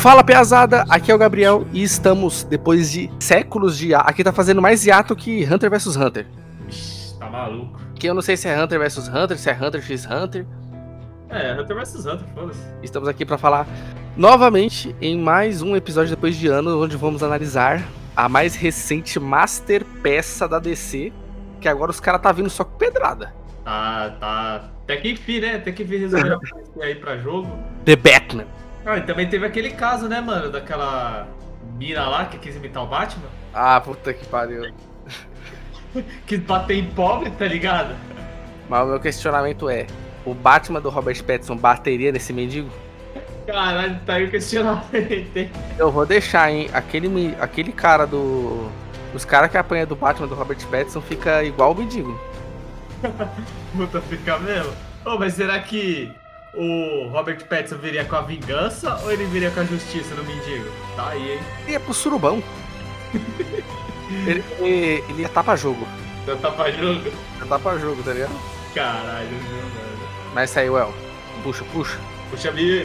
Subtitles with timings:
[0.00, 4.62] Fala Peazada, aqui é o Gabriel e estamos depois de séculos de aqui tá fazendo
[4.62, 6.26] mais hiato que Hunter vs Hunter.
[6.68, 7.80] Ixi, tá maluco.
[7.96, 10.46] Que eu não sei se é Hunter vs Hunter, se é Hunter x Hunter.
[11.28, 12.60] É, Hunter vs Hunter, foda-se.
[12.80, 13.66] Estamos aqui para falar
[14.16, 17.82] novamente em mais um episódio depois de anos onde vamos analisar
[18.14, 21.12] a mais recente master peça da DC,
[21.60, 23.34] que agora os caras tá vindo só com pedrada.
[23.64, 24.70] Tá, tá.
[24.84, 25.56] Até que enfim, né?
[25.56, 27.48] Até que enfim resolveram aparecer aí pra jogo.
[27.84, 28.46] The Batman.
[28.84, 30.50] Ah, e também teve aquele caso, né, mano?
[30.50, 31.28] Daquela
[31.76, 33.28] mina lá que quis imitar o Batman.
[33.52, 34.72] Ah, puta que pariu.
[36.26, 37.96] Que bater em pobre, tá ligado?
[38.68, 39.86] Mas o meu questionamento é:
[40.24, 42.68] o Batman do Robert Pattinson bateria nesse mendigo?
[43.46, 45.50] Caralho, tá aí o questionamento, hein?
[45.78, 46.68] Eu vou deixar, hein?
[46.74, 48.70] Aquele, aquele cara do.
[49.14, 52.20] Os caras que apanham do Batman do Robert Pattinson fica igual o mendigo.
[53.74, 54.72] Puta, fica mesmo.
[55.06, 56.12] Ô, mas será que
[56.58, 60.68] o Robert Pattinson viria com a vingança ou ele viria com a justiça no mendigo?
[60.96, 61.40] Tá aí, hein?
[61.62, 62.42] Ele ia pro surubão.
[64.26, 65.86] ele, ele, ele ia tapa jogo.
[66.24, 67.08] Então tá pra jogo.
[67.38, 68.32] Ia tapa jogo, tá ligado?
[68.74, 69.98] Caralho, mano?
[70.34, 70.92] Mas saiu, El.
[71.44, 71.98] Puxa, puxa.
[72.28, 72.84] Puxa, me...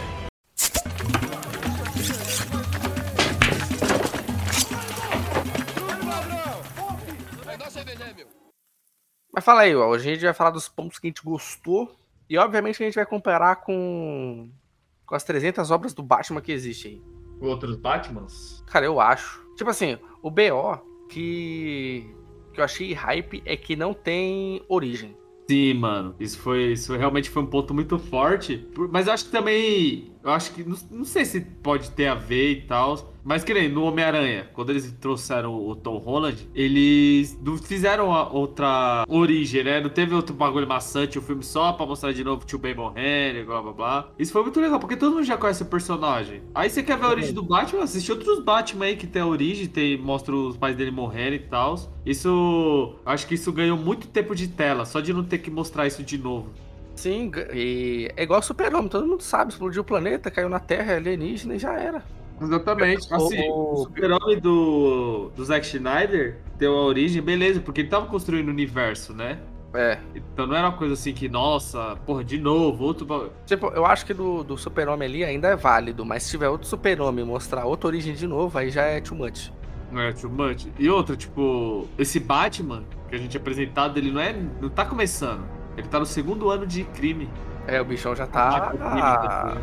[9.34, 9.80] Mas fala aí, El.
[9.80, 11.92] Hoje a gente vai falar dos pontos que a gente gostou.
[12.30, 14.50] E obviamente a gente vai comparar com.
[15.06, 17.02] Com as 300 obras do Batman que existem aí.
[17.42, 18.64] Outros Batmans?
[18.68, 19.46] Cara, eu acho.
[19.58, 22.10] Tipo assim, o BO que.
[22.54, 25.18] que eu achei hype é que não tem origem.
[25.50, 26.16] Sim, mano.
[26.20, 28.68] Isso foi, isso realmente foi um ponto muito forte.
[28.92, 30.13] Mas eu acho que também.
[30.24, 30.64] Eu acho que.
[30.64, 33.14] Não, não sei se pode ter a ver e tal.
[33.24, 39.06] Mas que nem no Homem-Aranha, quando eles trouxeram o Tom Holland, eles não fizeram outra
[39.08, 39.80] origem, né?
[39.80, 42.76] Não teve outro bagulho maçante, o filme só pra mostrar de novo o tio Ben
[42.76, 44.10] morrendo, blá blá blá.
[44.20, 46.42] Isso foi muito legal, porque todo mundo já conhece o personagem.
[46.54, 47.84] Aí você quer ver a origem do Batman?
[47.84, 51.40] Assiste outros Batman aí que tem a origem, tem, mostra os pais dele morrendo e
[51.40, 51.80] tal.
[52.06, 52.96] Isso.
[53.06, 56.04] Acho que isso ganhou muito tempo de tela, só de não ter que mostrar isso
[56.04, 56.50] de novo.
[56.96, 60.96] Sim, e é igual Super-Homem, todo mundo sabe, explodiu o planeta, caiu na Terra, é
[60.98, 62.04] alienígena e já era.
[62.42, 63.08] Exatamente.
[63.12, 67.90] O- Assim, o- o, super-homem do, do Zack Schneider deu a origem, beleza, porque ele
[67.90, 69.40] tava construindo o universo, né?
[69.74, 69.98] É.
[70.14, 73.32] Então não era uma coisa assim que, nossa, porra, de novo, outro.
[73.46, 76.68] Tipo, eu acho que do, do Super-Homem ali ainda é válido, mas se tiver outro
[76.68, 79.52] Super-Homem e mostrar outra origem de novo, aí já é too much.
[79.92, 80.68] Não é too much.
[80.78, 84.36] E outra, tipo, esse Batman que a gente é apresentado, ele não é.
[84.62, 85.44] não tá começando.
[85.78, 87.30] Ele tá no segundo ano de crime.
[87.68, 89.44] É, o bichão já Tipo, crime, tá.
[89.48, 89.60] assim.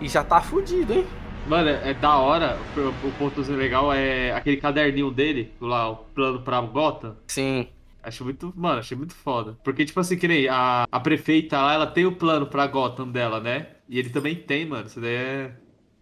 [0.00, 1.06] E já tá fudido, hein?
[1.46, 2.58] Mano, é da hora.
[2.76, 7.16] O, o ponto legal é aquele caderninho dele, lá, o plano pra Gotham.
[7.26, 7.68] Sim.
[8.02, 9.58] Acho muito, mano, achei muito foda.
[9.62, 13.08] Porque, tipo assim, que nem a, a prefeita lá, ela tem o plano pra Gotham
[13.08, 13.66] dela, né?
[13.88, 14.86] E ele também tem, mano.
[14.86, 15.52] Isso daí é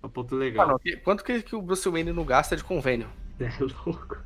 [0.02, 0.66] um ponto legal.
[0.66, 3.08] Mano, quanto que, que o Bruce Wayne não gasta de convênio?
[3.40, 4.18] É louco.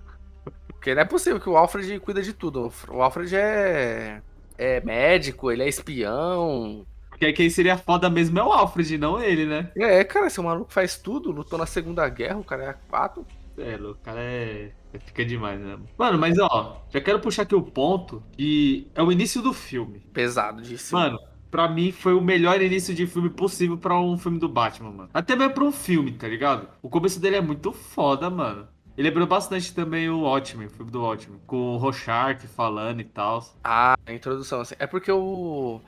[0.68, 2.72] Porque não é possível que o Alfred cuida de tudo.
[2.88, 4.22] O Alfred é.
[4.56, 6.86] É médico, ele é espião.
[7.08, 9.70] Porque quem seria foda mesmo é o Alfred, não ele, né?
[9.76, 13.24] É, cara, esse maluco faz tudo, lutou na Segunda Guerra, o cara é quatro.
[13.56, 14.72] É, o cara é.
[15.06, 15.78] Fica demais, né?
[15.96, 20.00] Mano, mas ó, já quero puxar aqui o ponto que é o início do filme.
[20.12, 20.94] Pesado disso.
[20.94, 21.18] Mano,
[21.50, 25.10] pra mim foi o melhor início de filme possível pra um filme do Batman, mano.
[25.12, 26.68] Até mesmo pra um filme, tá ligado?
[26.82, 28.66] O começo dele é muito foda, mano.
[28.96, 31.40] Ele lembrou bastante também o Watchmen, o filme do Watchmen.
[31.46, 33.42] Com o Rorschach falando e tal.
[33.64, 34.74] Ah, a introdução, assim.
[34.78, 35.80] É porque o.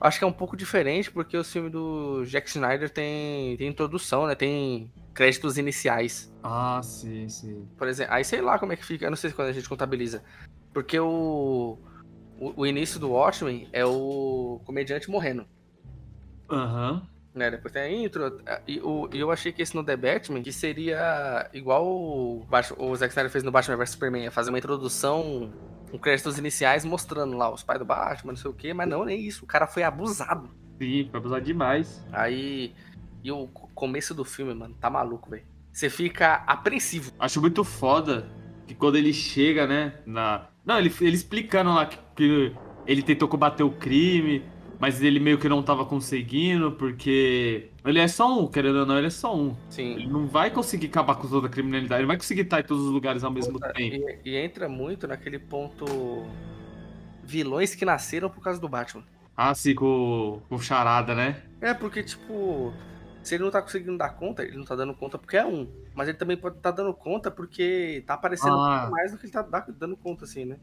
[0.00, 4.26] Acho que é um pouco diferente, porque o filme do Jack Snyder tem, tem introdução,
[4.26, 4.34] né?
[4.34, 6.32] Tem créditos iniciais.
[6.42, 7.68] Ah, sim, sim.
[7.76, 9.68] Por exemplo, aí sei lá como é que fica, eu não sei quando a gente
[9.68, 10.22] contabiliza.
[10.72, 11.78] Porque o.
[12.40, 15.44] O, o início do Watchmen é o comediante morrendo.
[16.48, 17.08] Aham.
[17.38, 17.50] Né?
[17.50, 18.40] Depois tem a intro.
[18.66, 22.46] E o- e eu achei que esse no The Batman, que seria igual o,
[22.76, 25.52] o Zack Snyder fez no Batman vs Superman, fazer uma introdução
[25.90, 29.04] com créditos iniciais mostrando lá os pais do Batman, não sei o que, mas não,
[29.04, 29.44] nem isso.
[29.44, 30.50] O cara foi abusado.
[30.78, 32.04] Sim, foi abusar demais.
[32.12, 32.74] Aí.
[33.24, 35.44] E o co- começo do filme, mano, tá maluco, velho.
[35.72, 37.12] Você fica apreensivo.
[37.18, 38.28] Acho muito foda
[38.66, 40.46] que quando ele chega, né, na...
[40.64, 42.54] Não, ele, ele explicando lá que, que
[42.86, 44.44] ele tentou combater o crime,
[44.80, 48.96] mas ele meio que não tava conseguindo, porque ele é só um, querendo ou não,
[48.98, 49.54] ele é só um.
[49.70, 49.94] Sim.
[49.94, 52.64] Ele não vai conseguir acabar com toda a criminalidade, ele não vai conseguir estar em
[52.64, 53.78] todos os lugares ao mesmo tempo.
[54.24, 55.84] E, e entra muito naquele ponto.
[57.24, 59.04] Vilões que nasceram por causa do Batman.
[59.36, 61.42] Ah, sim, com, com charada, né?
[61.60, 62.72] É, porque, tipo,
[63.22, 65.68] se ele não tá conseguindo dar conta, ele não tá dando conta porque é um.
[65.94, 68.88] Mas ele também pode estar dando conta porque tá aparecendo Ah.
[68.90, 70.56] mais do que ele tá da- dando conta, assim, né?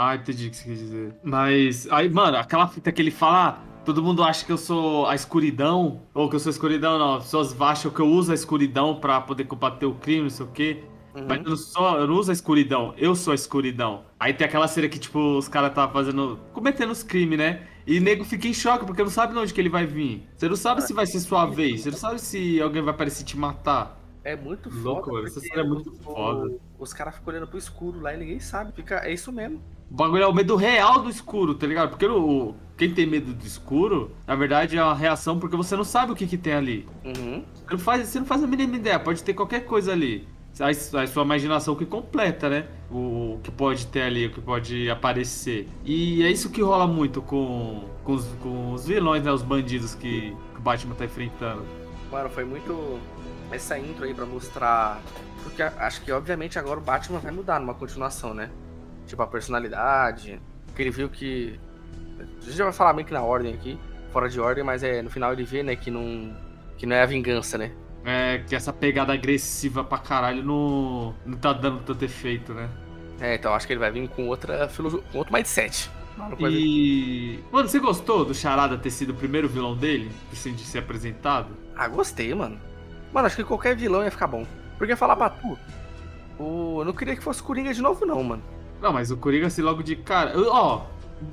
[0.00, 1.14] Ah, entendi o que você quis dizer.
[1.24, 5.06] Mas, aí, mano, aquela fita que ele fala, ah, todo mundo acha que eu sou
[5.06, 7.14] a escuridão, ou que eu sou a escuridão, não.
[7.16, 10.46] As pessoas acham que eu uso a escuridão pra poder combater o crime, não sei
[10.46, 10.84] o quê.
[11.16, 11.24] Uhum.
[11.28, 14.04] Mas eu não, sou, eu não uso a escuridão, eu sou a escuridão.
[14.20, 16.38] Aí tem aquela cena que, tipo, os caras tá fazendo.
[16.52, 17.66] cometendo os crimes, né?
[17.84, 20.28] E o nego fica em choque, porque não sabe de onde que ele vai vir.
[20.36, 23.24] Você não sabe se vai ser sua vez, você não sabe se alguém vai aparecer
[23.24, 23.98] te matar.
[24.22, 24.82] É muito foda.
[24.84, 26.54] Louco, essa cena é muito o- foda.
[26.78, 28.72] Os caras ficam olhando pro escuro lá e ninguém sabe.
[28.72, 29.60] Fica, é isso mesmo.
[29.90, 31.90] O bagulho é o medo real do escuro, tá ligado?
[31.90, 35.84] Porque o, quem tem medo do escuro, na verdade é uma reação porque você não
[35.84, 36.86] sabe o que, que tem ali.
[37.04, 37.42] Uhum.
[37.54, 40.28] Você não, faz, você não faz a mínima ideia, pode ter qualquer coisa ali.
[40.60, 42.66] A, a sua imaginação que completa, né?
[42.90, 45.68] O, o que pode ter ali, o que pode aparecer.
[45.84, 49.32] E é isso que rola muito com, com, os, com os vilões, né?
[49.32, 51.64] Os bandidos que, que o Batman tá enfrentando.
[52.10, 52.98] Mano, foi muito
[53.50, 55.00] essa intro aí pra mostrar.
[55.44, 58.50] Porque acho que, obviamente, agora o Batman vai mudar numa continuação, né?
[59.08, 60.40] Tipo, a personalidade.
[60.66, 61.58] Porque ele viu que.
[62.20, 63.78] A gente já vai falar meio que na ordem aqui,
[64.12, 66.36] fora de ordem, mas é no final ele vê, né, que não.
[66.76, 67.72] Que não é a vingança, né?
[68.04, 72.68] É que essa pegada agressiva pra caralho não, não tá dando tanto efeito, né?
[73.20, 75.02] É, então acho que ele vai vir com outra filoso...
[75.10, 75.90] com outro mindset.
[76.38, 77.40] E.
[77.50, 80.10] Mano, você gostou do Charada ter sido o primeiro vilão dele?
[80.32, 81.56] Assim, de ser apresentado?
[81.76, 82.58] Ah, gostei, mano.
[83.12, 84.46] Mano, acho que qualquer vilão ia ficar bom.
[84.76, 85.58] Porque falar pra tu,
[86.38, 86.80] o...
[86.80, 88.42] eu não queria que fosse Coringa de novo, não, mano.
[88.80, 90.32] Não, mas o Coringa, assim, logo de cara.
[90.36, 90.82] Ó,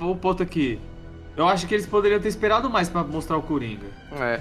[0.00, 0.78] o ponto aqui.
[1.36, 3.86] Eu acho que eles poderiam ter esperado mais pra mostrar o Coringa.
[4.12, 4.40] É.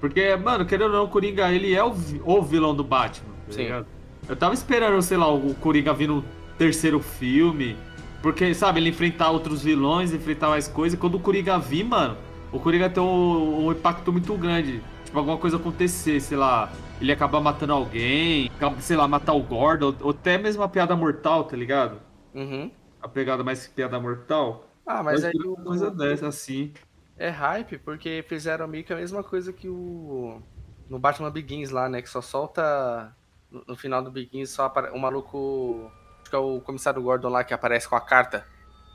[0.00, 1.94] Porque, mano, querendo ou não, o Coringa, ele é o,
[2.24, 3.34] o vilão do Batman.
[3.46, 3.62] tá Sim.
[3.64, 3.86] ligado?
[4.28, 6.24] Eu tava esperando, sei lá, o Coringa vir no
[6.56, 7.76] terceiro filme.
[8.22, 10.96] Porque, sabe, ele enfrentar outros vilões, enfrentar mais coisas.
[10.96, 12.16] E quando o Coringa vir, mano,
[12.52, 14.80] o Coringa tem um, um impacto muito grande.
[15.04, 19.86] Tipo, alguma coisa acontecer, sei lá, ele acabar matando alguém, sei lá, matar o Gordon,
[19.86, 21.98] ou, ou até mesmo a piada mortal, tá ligado?
[22.34, 22.70] Uhum.
[23.00, 24.64] A pegada mais que piada mortal.
[24.86, 25.54] Ah, mas aí o...
[25.54, 26.72] uma coisa dessa, assim.
[27.16, 30.40] é hype porque fizeram meio que a mesma coisa que o.
[30.88, 32.02] No Batman Begins lá, né?
[32.02, 33.14] Que só solta.
[33.50, 34.90] No, final do Begins só apare...
[34.90, 35.90] o maluco.
[36.20, 38.46] Acho que é o comissário Gordon lá que aparece com a carta.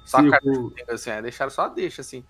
[0.05, 2.23] Só Sim, a carta o- assim, é, deixaram só a deixa, assim.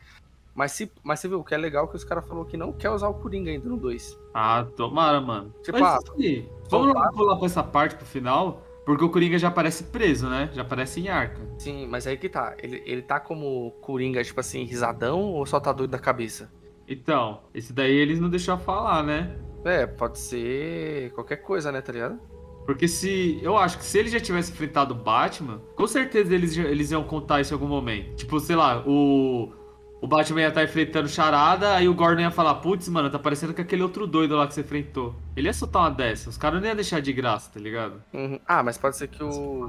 [0.54, 2.74] Mas, se, mas você viu, o que é legal que os caras falaram que não
[2.74, 4.18] quer usar o Coringa ainda no 2.
[4.34, 5.54] Ah, tomara, mano.
[5.62, 9.38] Tipo, Mas, ah, assim, vamos lá pular pra essa parte pro final, porque o Coringa
[9.38, 10.50] já aparece preso, né?
[10.54, 11.42] Já aparece em arca.
[11.58, 12.56] Sim, mas aí que tá.
[12.58, 16.50] Ele, ele tá como Coringa, tipo assim, risadão ou só tá doido da cabeça?
[16.88, 19.36] Então, esse daí eles não deixaram falar, né?
[19.66, 22.18] É, pode ser qualquer coisa, né, tá ligado?
[22.66, 23.38] Porque se.
[23.42, 27.04] Eu acho que se ele já tivesse enfrentado o Batman, com certeza eles, eles iam
[27.04, 28.16] contar isso em algum momento.
[28.16, 29.52] Tipo, sei lá, o.
[30.00, 33.54] O Batman ia estar enfrentando charada, aí o Gordon ia falar, putz, mano, tá parecendo
[33.54, 35.16] com aquele outro doido lá que você enfrentou.
[35.36, 36.30] Ele ia soltar uma dessa.
[36.30, 38.04] Os caras não iam deixar de graça, tá ligado?
[38.14, 38.40] Uhum.
[38.46, 39.68] Ah, mas pode ser que o.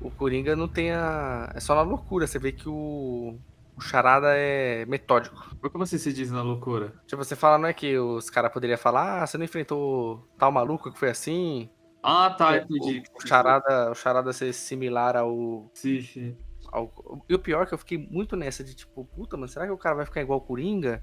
[0.00, 1.50] O Coringa não tenha.
[1.54, 2.26] É só na loucura.
[2.26, 3.38] Você vê que o.
[3.76, 5.56] O Charada é metódico.
[5.58, 6.92] Por que você se diz na loucura?
[7.06, 10.52] Tipo, você fala, não é que os caras poderiam falar, ah, você não enfrentou tal
[10.52, 11.70] maluco que foi assim?
[12.02, 13.02] Ah, tá, É, entendi.
[13.14, 16.36] O, o Charada, o Charada ser similar ao, Sim, sim.
[16.72, 17.24] Ao.
[17.28, 19.72] E o pior é que eu fiquei muito nessa de tipo, puta, mano, será que
[19.72, 21.02] o cara vai ficar igual o Coringa?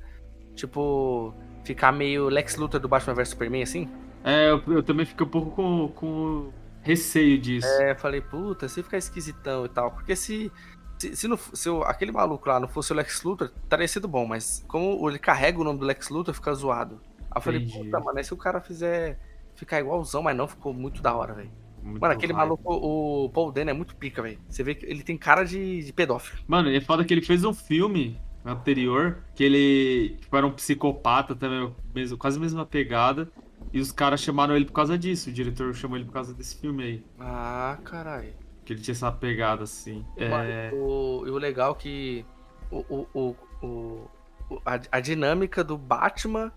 [0.56, 1.34] Tipo,
[1.64, 3.88] ficar meio Lex Luthor do Batman vs Superman assim?
[4.24, 7.68] É, eu, eu também fiquei um pouco com, com receio disso.
[7.68, 9.92] É, eu falei, puta, se ficar esquisitão e tal.
[9.92, 10.52] Porque se.
[10.98, 14.08] Se, se, não, se o- aquele maluco lá não fosse o Lex Luthor, teria sido
[14.08, 17.00] bom, mas como ele carrega o nome do Lex Luthor, fica zoado.
[17.30, 17.84] Aí eu falei, Entendi.
[17.86, 19.20] puta, mano, se o cara fizer
[19.54, 21.52] ficar igualzão, mas não, ficou muito da hora, velho.
[21.88, 24.40] Muito Mano, aquele maluco, o Paul Dano é muito pica, velho.
[24.50, 26.40] Você vê que ele tem cara de, de pedófilo.
[26.48, 31.36] Mano, é foda que ele fez um filme anterior que ele tipo, era um psicopata
[31.36, 33.30] também, mesmo, quase a mesma pegada.
[33.74, 35.30] E os caras chamaram ele por causa disso.
[35.30, 37.04] O diretor chamou ele por causa desse filme aí.
[37.20, 38.34] Ah, caralho.
[38.64, 40.06] Que ele tinha essa pegada assim.
[40.16, 40.72] É.
[40.74, 42.26] O, e o legal que
[42.72, 44.08] o, o, o, o-
[44.50, 46.52] o- a, a dinâmica do Batman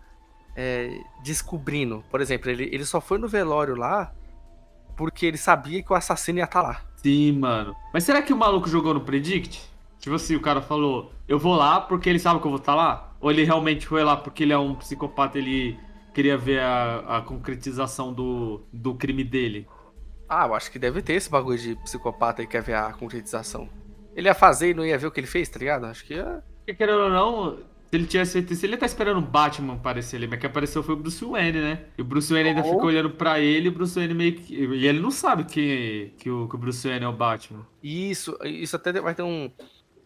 [0.55, 2.05] é, descobrindo.
[2.11, 4.13] Por exemplo, ele, ele só foi no velório lá
[5.00, 6.83] porque ele sabia que o assassino ia estar lá.
[6.97, 7.75] Sim, mano.
[7.90, 9.59] Mas será que o maluco jogou no Predict?
[9.99, 12.75] Tipo assim, o cara falou, eu vou lá porque ele sabe que eu vou estar
[12.75, 13.14] lá?
[13.19, 15.80] Ou ele realmente foi lá porque ele é um psicopata e ele
[16.12, 19.66] queria ver a, a concretização do, do crime dele?
[20.28, 23.71] Ah, eu acho que deve ter esse bagulho de psicopata e quer ver a concretização.
[24.14, 25.87] Ele ia fazer e não ia ver o que ele fez, tá ligado?
[25.87, 26.45] Acho que ia.
[26.59, 27.59] Porque querendo ou não,
[27.90, 30.80] se ele tivesse feito isso, ele tá esperando o Batman aparecer ali, mas quem apareceu
[30.80, 31.87] foi o Bruce Wayne, né?
[31.99, 34.37] E o Bruce Wayne ainda Ou- ficou olhando pra ele, e o Bruce Wayne meio
[34.37, 34.54] que.
[34.54, 37.66] E ele não sabe que, que, o, que o Bruce Wayne é o Batman.
[37.82, 39.50] Isso, isso até vai ter um,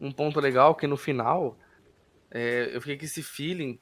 [0.00, 1.58] um ponto legal que no final
[2.30, 3.78] é, eu fiquei com esse feeling,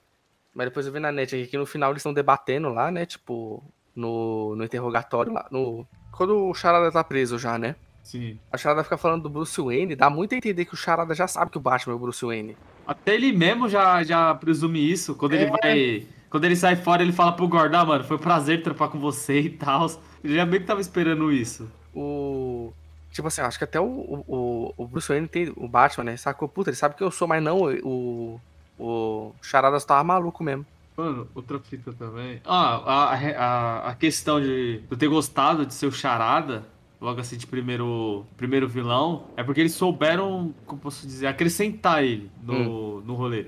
[0.52, 3.06] mas depois eu vi na net aqui que no final eles estão debatendo lá, né?
[3.06, 3.62] Tipo,
[3.94, 5.46] no, no interrogatório lá.
[5.48, 7.76] No, quando o Charada tá preso já, né?
[8.02, 8.38] Sim.
[8.52, 11.26] A Charada fica falando do Bruce Wayne, dá muito a entender que o Charada já
[11.26, 12.56] sabe que o Batman é o Bruce Wayne.
[12.86, 15.14] Até ele mesmo já, já presume isso.
[15.14, 15.50] Quando ele É.
[15.50, 16.06] vai.
[16.28, 18.98] Quando ele sai fora, ele fala pro Gordon, ah, mano, foi um prazer trampar com
[18.98, 19.86] você e tal.
[20.24, 21.70] Ele já meio que tava esperando isso.
[21.94, 22.72] O.
[23.12, 25.52] Tipo assim, acho que até o, o, o Bruce Wayne tem.
[25.56, 26.16] O Batman, né?
[26.16, 28.40] Sacou, puta, ele sabe que eu sou, mas não, o.
[28.78, 30.64] O Charada tava maluco mesmo.
[30.96, 32.40] Mano, outra fita também.
[32.44, 36.64] Ah, a, a, a questão de eu ter gostado de ser o Charada,
[37.02, 42.30] logo assim de primeiro, primeiro vilão, é porque eles souberam, como posso dizer, acrescentar ele
[42.42, 43.46] no, no rolê.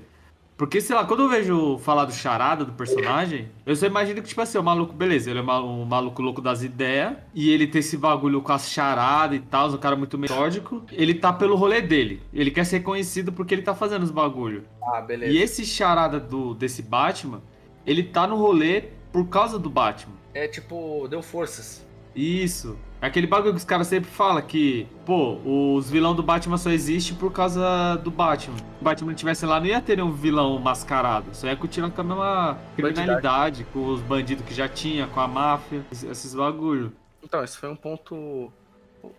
[0.57, 4.29] Porque, sei lá, quando eu vejo falar do Charada, do personagem, eu só imagino que,
[4.29, 7.79] tipo assim, o maluco, beleza, ele é um maluco louco das ideias, e ele tem
[7.79, 10.83] esse bagulho com as charadas e tal, um cara muito metódico.
[10.91, 12.21] Ele tá pelo rolê dele.
[12.33, 14.63] Ele quer ser conhecido porque ele tá fazendo os bagulho.
[14.81, 15.33] Ah, beleza.
[15.33, 17.41] E esse charada do, desse Batman,
[17.85, 18.81] ele tá no rolê
[19.11, 20.15] por causa do Batman.
[20.33, 21.84] É tipo, deu forças.
[22.15, 22.77] Isso.
[23.01, 25.37] É aquele bagulho que os caras sempre falam que, pô,
[25.75, 28.57] os vilão do Batman só existem por causa do Batman.
[28.57, 31.27] Se o Batman estivesse lá, não ia ter um vilão mascarado.
[31.33, 35.27] Só ia continuar com a mesma criminalidade, com os bandidos que já tinha, com a
[35.27, 36.93] máfia, esses- bagulho.
[37.21, 38.51] Então, esse foi um ponto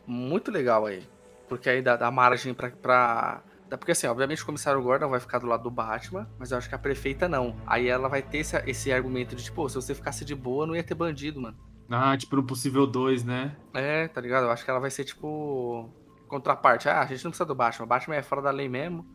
[0.07, 1.03] muito legal aí.
[1.49, 3.43] Porque aí dá, dá margem pra, pra.
[3.71, 6.69] Porque assim, obviamente o comissário Gordon vai ficar do lado do Batman, mas eu acho
[6.69, 7.55] que a prefeita não.
[7.67, 10.67] Aí ela vai ter esse, esse argumento de, tipo, "Pô, se você ficasse de boa,
[10.67, 11.57] não ia ter bandido, mano.
[11.91, 13.57] Ah, tipo no Possível 2, né?
[13.75, 14.45] É, tá ligado?
[14.45, 15.89] Eu acho que ela vai ser, tipo,
[16.29, 16.89] contraparte.
[16.89, 17.85] Ah, a gente não precisa do Batman.
[17.85, 19.07] O Batman é fora da lei mesmo.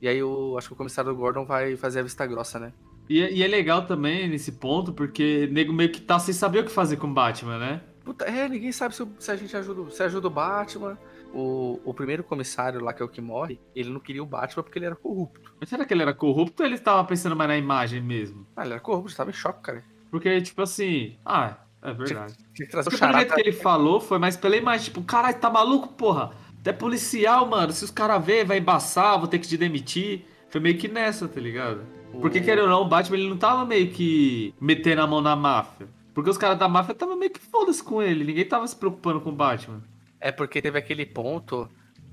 [0.00, 2.72] E aí eu acho que o comissário Gordon vai fazer a vista grossa, né?
[3.08, 6.32] E, é- e é legal também nesse ponto, porque o nego meio que tá sem
[6.34, 7.82] saber o que fazer com o Batman, né?
[8.04, 10.98] Puta, é, ninguém sabe se, se a gente ajuda, se ajuda o Batman.
[11.34, 14.62] O, o primeiro comissário lá, que é o que morre, ele não queria o Batman
[14.62, 15.54] porque ele era corrupto.
[15.58, 18.46] Mas será que ele era corrupto ou ele estava pensando mais na imagem mesmo?
[18.54, 19.82] Ah, ele era corrupto, tava em choque, cara.
[20.10, 21.16] Porque, tipo assim.
[21.24, 22.34] Ah, é verdade.
[22.54, 24.84] Tinha o Porque pelo jeito que ele falou foi mais pela imagem.
[24.86, 26.30] Tipo, caralho, tá maluco, porra?
[26.64, 27.72] É policial, mano.
[27.72, 30.24] Se os caras verem, vai embaçar, vou ter que te demitir.
[30.48, 31.80] Foi meio que nessa, tá ligado?
[32.20, 35.20] Porque, O- querendo ou não, o Batman ele não tava meio que metendo a mão
[35.20, 35.88] na máfia.
[36.14, 38.22] Porque os caras da máfia tava meio que foda-se com ele.
[38.24, 39.82] Ninguém tava se preocupando com o Batman.
[40.20, 41.68] É porque teve aquele ponto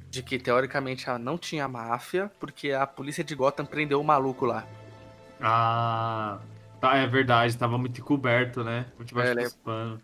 [0.09, 4.45] de que, teoricamente, ela não tinha máfia, porque a polícia de Gotham prendeu o maluco
[4.45, 4.65] lá.
[5.41, 6.39] Ah.
[6.79, 7.57] Tá, é verdade.
[7.57, 8.85] Tava muito encoberto, né?
[8.97, 9.53] Muito baixo É, lembro.
[9.63, 10.01] panos.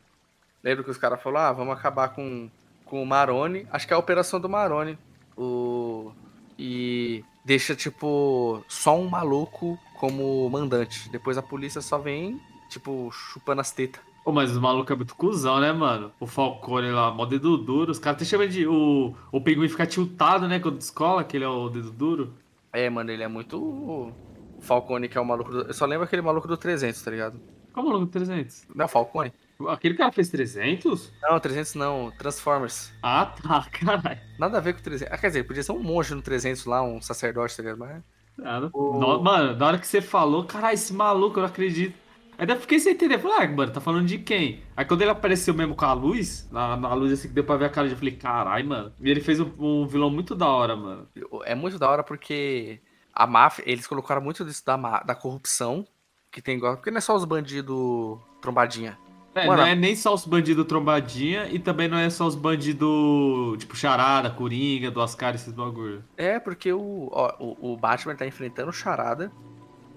[0.64, 2.50] Lembra que os caras falaram, ah, vamos acabar com,
[2.86, 3.68] com o Maroni.
[3.72, 4.98] Acho que é a operação do Maroni.
[5.38, 6.12] O...
[6.58, 11.10] E deixa, tipo, só um maluco como mandante.
[11.10, 14.02] Depois a polícia só vem, tipo, chupando as tetas.
[14.24, 16.12] Pô, mas o maluco é muito cuzão, né, mano?
[16.20, 17.92] O Falcone lá, mó dedo duro.
[17.92, 18.66] Os caras até chamam de.
[18.66, 20.60] O, o pinguim fica tiltado, né?
[20.60, 22.34] Quando descola, que ele é o dedo duro.
[22.74, 24.12] É, mano, ele é muito...
[24.66, 25.62] Falcone, que é o maluco do...
[25.68, 27.40] Eu só lembro aquele maluco do 300, tá ligado?
[27.74, 28.68] Qual é o maluco do 300?
[28.76, 29.32] Não, Falcone?
[29.70, 31.14] Aquele cara fez 300?
[31.22, 32.92] Não, 300 não, Transformers.
[33.02, 34.20] Ah, tá, caralho.
[34.38, 35.14] Nada a ver com o 300.
[35.14, 37.80] Ah, quer dizer, podia ser um monge no 300 lá, um sacerdote, tá ligado?
[37.80, 38.04] Mas...
[38.38, 41.96] Não- O- No- mano, na hora que você falou, caralho, esse maluco, eu não acredito.
[42.38, 43.18] Ainda fiquei sem entender.
[43.18, 44.62] Falei, ah, mano, tá falando de quem?
[44.76, 47.56] Aí quando ele apareceu mesmo com a luz, na, na luz assim que deu pra
[47.56, 48.92] ver a cara, eu falei, caralho, mano.
[49.00, 51.08] E ele fez um, um vilão muito da hora, mano.
[51.46, 52.82] É muito da hora porque
[53.16, 55.88] a máfia, eles colocaram muito disso da, da corrupção
[56.32, 56.76] que tem igual.
[56.76, 58.98] Porque não é só os bandidos trombadinha.
[59.34, 62.36] É, Mano, não é nem só os bandidos trombadinha e também não é só os
[62.36, 66.04] bandidos, tipo, charada, coringa, duas caras, esses bagulho.
[66.16, 69.32] É, porque o, ó, o, o Batman tá enfrentando o Charada.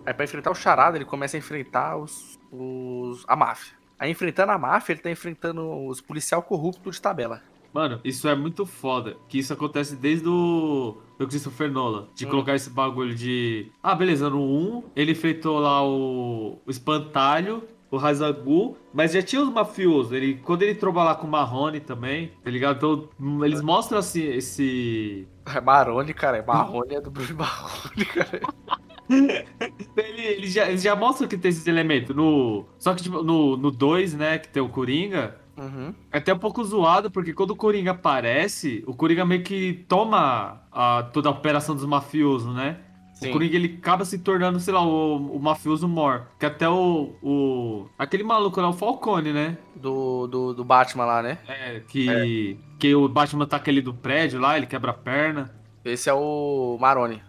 [0.05, 3.77] Aí pra enfrentar o Charada, ele começa a enfrentar os, os a máfia.
[3.99, 7.43] Aí enfrentando a máfia, ele tá enfrentando os policial corrupto de tabela.
[7.73, 9.17] Mano, isso é muito foda.
[9.29, 12.09] Que isso acontece desde o do Christopher Nolan.
[12.15, 12.31] De Hum.
[12.31, 13.71] colocar esse bagulho de.
[13.83, 19.43] Ah, beleza, no 1 ele enfrentou lá o, o Espantalho, o Razagul, mas já tinha
[19.43, 20.13] os mafiosos.
[20.13, 22.77] Ele, quando ele tromba lá com o Marrone também, tá ligado?
[22.77, 25.27] Então, eles mostram assim, esse.
[25.55, 26.39] É Maroni, cara.
[26.39, 28.41] É Marrone é do Bruce Marrone, cara.
[29.97, 32.15] Ele, ele já, eles já mostram que tem esses elementos.
[32.15, 35.41] No, só que tipo, no 2, no dois, né, que tem o Coringa.
[35.59, 35.93] Uhum.
[36.13, 40.63] É até um pouco zoado, porque quando o Coringa aparece, o Coringa meio que toma
[40.73, 42.79] a, toda a operação dos mafiosos, né?
[43.15, 43.31] Sim.
[43.31, 46.29] O Coringa ele acaba se tornando, sei lá, o, o mafioso mor.
[46.39, 47.89] Que até o, o.
[47.99, 49.59] Aquele maluco lá, o Falcone, né?
[49.75, 51.39] Do, do, do Batman lá, né?
[51.49, 52.57] É, que.
[52.79, 55.53] Que o Batman taca ele do prédio lá, ele quebra a perna.
[55.85, 57.21] Esse é o Maroni.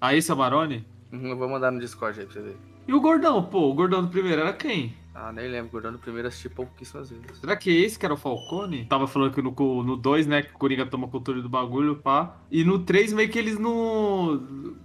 [0.00, 0.82] Ah, esse é o Maroni?
[1.12, 2.56] Uhum, Eu vou mandar no Discord aí pra você ver.
[2.88, 4.94] E o Gordão, pô, o Gordão do primeiro era quem?
[5.14, 5.70] Ah, nem lembro.
[5.70, 7.38] Gordão no primeiro assisti pouquíssimas vezes.
[7.38, 8.84] Será que esse que era o Falcone?
[8.86, 12.36] Tava falando que no 2, né, que o Coringa toma controle do bagulho, pá.
[12.50, 14.34] E no 3 meio que eles não...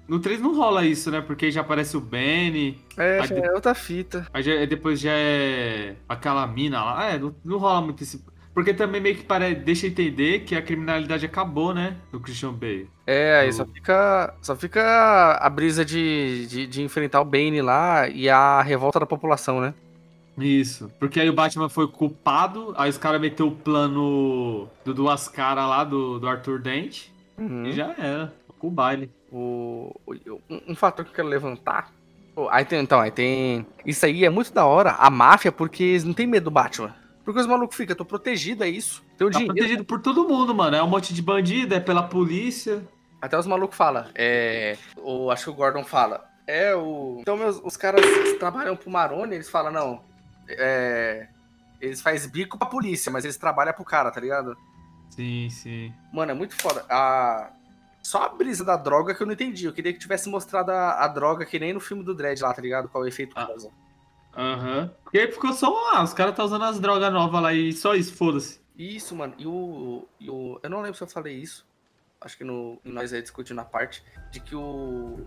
[0.07, 3.41] No 3 não rola isso, né, porque já aparece o Benny, É, Aí já de-
[3.41, 4.27] é outra fita.
[4.33, 7.05] aí já- depois já é aquela mina lá.
[7.11, 8.23] É, não, não rola muito esse...
[8.53, 9.55] Porque também meio que pare...
[9.55, 11.95] deixa entender que a criminalidade acabou, né?
[12.11, 12.89] No Christian Bale.
[13.07, 18.07] É, aí só fica, só fica a brisa de, de, de enfrentar o Bane lá
[18.09, 19.73] e a revolta da população, né?
[20.39, 20.91] Isso.
[20.99, 25.67] Porque aí o Batman foi culpado, aí os caras meteu o plano do duas caras
[25.67, 27.65] lá, do, do Arthur Dent, Uhum.
[27.65, 28.33] e já era.
[28.57, 29.09] Com o baile.
[29.31, 29.95] O,
[30.49, 31.91] um, um fator que eu quero levantar.
[32.51, 33.65] Aí tem, então, aí tem.
[33.85, 36.93] Isso aí é muito da hora, a máfia, porque eles não tem medo do Batman.
[37.23, 39.03] Porque os malucos ficam, tô protegido, é isso.
[39.17, 39.55] Tem o Tá dinheiro.
[39.55, 40.75] protegido por todo mundo, mano.
[40.75, 42.81] É um monte de bandido, é pela polícia.
[43.21, 44.05] Até os malucos falam.
[44.15, 44.77] É.
[44.97, 46.25] O, acho que o Gordon fala.
[46.47, 47.17] É o.
[47.21, 50.01] Então, meus, os caras que trabalham pro Maroni, eles falam, não.
[50.57, 51.27] É.
[51.81, 54.57] Eles fazem bico pra polícia, mas eles trabalham pro cara, tá ligado?
[55.09, 55.93] Sim, sim.
[56.11, 56.85] Mano, é muito foda.
[56.89, 57.51] A...
[58.03, 59.65] Só a brisa da droga que eu não entendi.
[59.65, 62.53] Eu queria que tivesse mostrado a, a droga que nem no filme do Dredd lá,
[62.53, 62.89] tá ligado?
[62.89, 63.45] Qual é o efeito Ah.
[63.45, 63.69] causa.
[64.35, 64.91] Aham.
[65.03, 67.95] Porque aí ficou só lá, os caras tá usando as drogas novas lá e só
[67.95, 68.59] isso, foda-se.
[68.77, 69.33] Isso, mano.
[69.37, 70.59] E o, e o.
[70.63, 71.67] Eu não lembro se eu falei isso.
[72.21, 74.03] Acho que no, nós aí discutindo a parte.
[74.31, 75.25] De que o.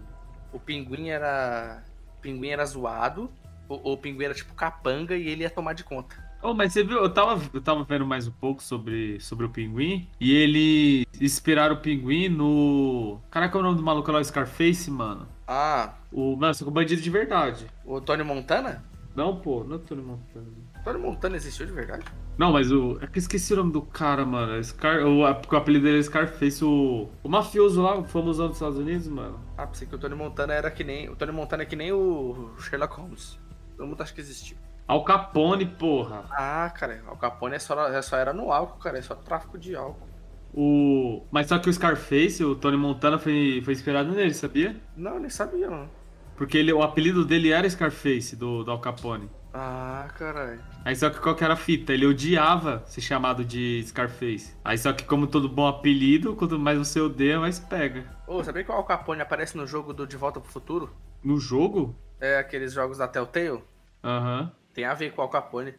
[0.52, 1.82] O pinguim era.
[2.18, 3.30] O pinguim era zoado.
[3.72, 6.16] O, o pinguim era tipo capanga e ele ia tomar de conta.
[6.44, 9.48] Oh, mas você viu, eu tava, eu tava vendo mais um pouco sobre, sobre o
[9.48, 13.20] Pinguim, e eles inspiraram o Pinguim no...
[13.30, 15.28] Caraca, é o nome do maluco lá, o Scarface, mano.
[15.46, 17.68] Ah, O, mano, só que o bandido de verdade.
[17.84, 18.84] o Tony Montana?
[19.14, 20.46] Não, pô, não é Tony Montana.
[20.82, 22.04] Tony Montana existiu de verdade?
[22.36, 22.98] Não, mas o...
[23.00, 24.54] É que eu esqueci o nome do cara, mano.
[24.54, 27.08] É Scar, o, porque o apelido dele é Scarface, o...
[27.22, 29.38] O mafioso lá, o famosão dos Estados Unidos, mano.
[29.56, 31.08] Ah, pensei que o Tony Montana era que nem.
[31.08, 33.38] O Tony Montana é que nem o Sherlock Holmes.
[33.82, 34.56] Todo mundo acha que existiu.
[34.86, 36.24] Al Capone, porra.
[36.30, 38.96] Ah, cara, o Capone é só, é só era no álcool, cara.
[38.96, 40.06] É só tráfico de álcool.
[40.54, 41.26] O...
[41.32, 44.80] Mas só que o Scarface, o Tony Montana, foi, foi inspirado nele, sabia?
[44.96, 45.90] Não, nem sabia, mano.
[46.36, 49.28] Porque ele, o apelido dele era Scarface, do, do Al Capone.
[49.52, 50.62] Ah, caralho.
[50.84, 51.92] Aí só que qual que era a fita?
[51.92, 54.54] Ele odiava ser chamado de Scarface.
[54.64, 58.04] Aí só que como todo bom apelido, quanto mais você odeia, mais pega.
[58.28, 60.94] Ô, sabia que o Al Capone aparece no jogo do De Volta pro Futuro?
[61.20, 61.96] No jogo?
[62.20, 63.60] É aqueles jogos da Telltale?
[64.02, 64.50] Aham.
[64.74, 65.74] Tem a ver com o Al Capone.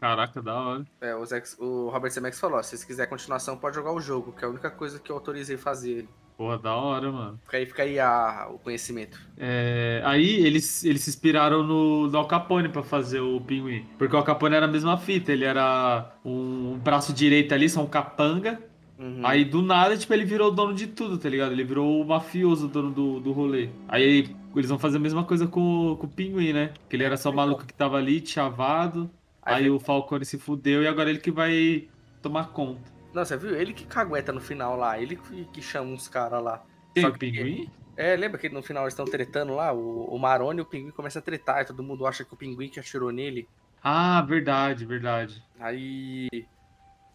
[0.00, 0.84] Caraca, da hora.
[1.00, 4.00] É, o, Zex- o Robert Zemeckis falou, ó, se você quiser continuação, pode jogar o
[4.00, 6.08] jogo, que é a única coisa que eu autorizei fazer.
[6.36, 7.40] Porra, da hora, mano.
[7.44, 9.18] Fica aí, fica aí a- o conhecimento.
[9.36, 13.84] É, aí eles, eles se inspiraram no, no Al Capone pra fazer o pinguim.
[13.98, 15.32] Porque o Al Capone era a mesma fita.
[15.32, 18.62] Ele era um braço direito ali, só um capanga.
[18.96, 19.20] Uhum.
[19.26, 21.50] Aí do nada, tipo, ele virou o dono de tudo, tá ligado?
[21.50, 23.70] Ele virou o mafioso o dono do, do rolê.
[23.88, 26.72] Aí eles vão fazer a mesma coisa com, o- com o pinguim, né?
[26.88, 29.10] Que ele era só o maluco que tava ali, chavado.
[29.42, 31.88] Aí Aí o Falcone se fudeu e agora ele que vai
[32.22, 32.90] tomar conta.
[33.14, 33.54] Você viu?
[33.56, 36.62] Ele que cagueta no final lá, ele que, chama uns caras lá.
[36.94, 37.68] Quem, Só o pinguim?
[37.96, 39.72] É, lembra que no final eles estão tretando lá?
[39.72, 42.36] O, o Maroni e o Pinguim começam a tretar e todo mundo acha que o
[42.36, 43.48] Pinguim que atirou nele.
[43.82, 45.42] Ah, verdade, verdade.
[45.58, 46.28] Aí.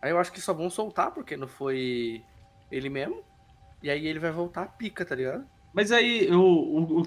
[0.02, 2.22] Aí eu acho que só vão soltar, porque não foi
[2.70, 3.24] ele mesmo.
[3.82, 5.46] E aí ele vai voltar a pica, tá ligado?
[5.74, 6.42] Mas aí, o,
[7.02, 7.04] o-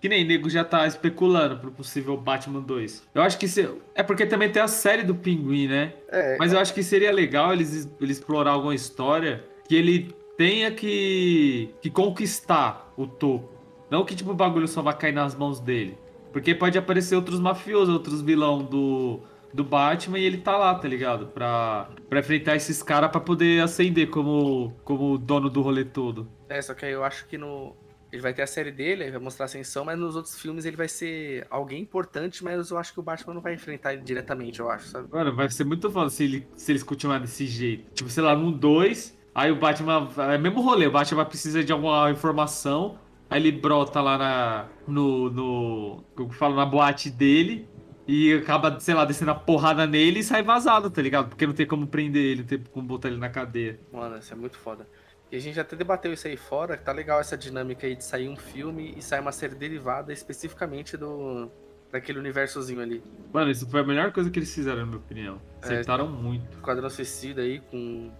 [0.00, 3.08] que nem nego já tá especulando pro possível Batman 2.
[3.14, 5.94] Eu acho que se, é porque também tem a série do Pinguim, né?
[6.08, 10.70] É, Mas eu acho que seria legal eles, eles explorar alguma história que ele tenha
[10.70, 13.50] que, que conquistar o topo.
[13.90, 15.96] Não que tipo o bagulho só vai cair nas mãos dele.
[16.32, 19.20] Porque pode aparecer outros mafiosos, outros vilão do,
[19.52, 21.26] do Batman e ele tá lá, tá ligado?
[21.26, 26.28] Pra, pra enfrentar esses caras pra poder ascender como, como dono do rolê todo.
[26.48, 27.74] é, só que aí eu acho que no.
[28.12, 30.64] Ele vai ter a série dele, aí vai mostrar a ascensão, mas nos outros filmes
[30.64, 34.02] ele vai ser alguém importante, mas eu acho que o Batman não vai enfrentar ele
[34.02, 35.08] diretamente, eu acho, sabe?
[35.10, 37.92] Mano, vai ser muito foda se, ele, se eles continuarem desse jeito.
[37.94, 40.08] Tipo, sei lá, num 2, aí o Batman.
[40.16, 42.98] É o mesmo rolê, o Batman precisa de alguma informação.
[43.28, 44.66] Aí ele brota lá na.
[44.88, 45.30] No.
[45.30, 46.56] no como que fala?
[46.56, 47.68] Na boate dele.
[48.08, 51.28] E acaba, sei lá, descendo a porrada nele e sai vazado, tá ligado?
[51.28, 53.78] Porque não tem como prender ele, não tem como botar ele na cadeia.
[53.92, 54.84] Mano, isso é muito foda.
[55.30, 58.02] E a gente até debateu isso aí fora, que tá legal essa dinâmica aí de
[58.04, 61.48] sair um filme e sair uma série derivada especificamente do
[61.92, 63.02] daquele universozinho ali.
[63.32, 65.40] Mano, isso foi a melhor coisa que eles fizeram, na minha opinião.
[65.62, 65.66] É.
[65.66, 66.56] Acertaram muito.
[66.56, 68.10] Esquadrão Suicida aí com.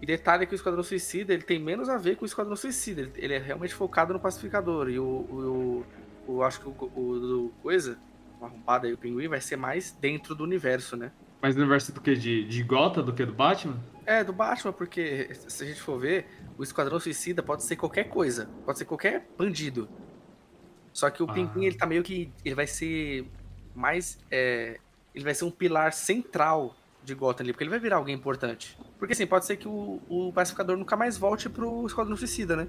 [0.00, 3.10] E detalhe que o Esquadrão Suicida ele tem menos a ver com o Esquadrão Suicida.
[3.16, 4.88] Ele, é realmente focado no pacificador.
[4.90, 5.04] E o.
[5.04, 5.86] o,
[6.26, 7.96] o, o- acho que o, o do coisa,
[8.40, 11.12] o arrombado aí, o pinguim, vai ser mais dentro do universo, né?
[11.40, 12.14] Mas no universo do que?
[12.14, 13.76] De, de Gotham do que do Batman?
[14.04, 16.26] É, do Batman, porque se a gente for ver,
[16.58, 18.48] o Esquadrão Suicida pode ser qualquer coisa.
[18.64, 19.88] Pode ser qualquer bandido.
[20.92, 21.32] Só que o Ah.
[21.32, 22.32] Pinguim, ele tá meio que.
[22.44, 23.26] Ele vai ser
[23.74, 24.18] mais.
[24.30, 24.78] é,
[25.14, 28.78] ele vai ser um pilar central de Gotham ali, porque ele vai virar alguém importante.
[28.98, 32.66] Porque assim, pode ser que o, o pacificador nunca mais volte pro Esquadrão Suicida, né?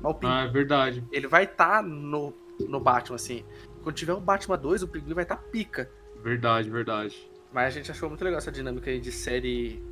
[0.00, 1.04] Mas o Pinguim, Ah, é verdade.
[1.12, 3.44] ele vai estar no, no Batman, assim.
[3.82, 5.90] Quando tiver o Batman 2, o Pinguim vai estar pica.
[6.22, 7.30] Verdade, verdade.
[7.52, 9.82] Mas a gente achou muito legal essa dinâmica aí de série.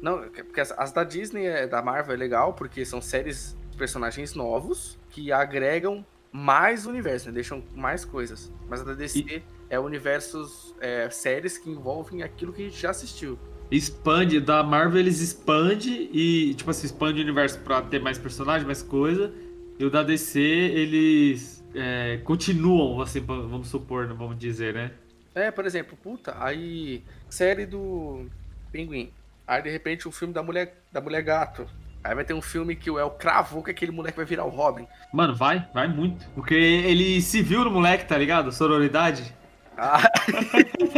[0.00, 3.76] Não, porque as, as da Disney, é, da Marvel, é legal, porque são séries de
[3.76, 7.32] personagens novos que agregam mais universo, né?
[7.32, 8.52] deixam mais coisas.
[8.68, 12.80] Mas a da DC E- é universos, é, séries que envolvem aquilo que a gente
[12.80, 13.38] já assistiu.
[13.70, 18.66] Expande, da Marvel eles expande e, tipo assim, expande o universo pra ter mais personagens,
[18.66, 19.32] mais coisa.
[19.78, 24.92] E o da DC, eles é, continuam, assim, vamos supor, vamos dizer, né?
[25.34, 28.26] É, por exemplo, puta, aí série do
[28.72, 29.12] Pinguim.
[29.48, 31.66] Aí de repente um filme da mulher, da mulher gato.
[32.04, 34.50] Aí vai ter um filme que o El cravou que aquele moleque vai virar o
[34.50, 34.86] Robin.
[35.10, 36.28] Mano, vai, vai muito.
[36.34, 38.52] Porque ele se viu no moleque, tá ligado?
[38.52, 39.34] Sororidade.
[39.76, 40.02] Ah.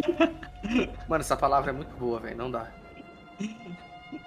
[1.09, 2.37] Mano, essa palavra é muito boa, velho.
[2.37, 2.69] Não dá.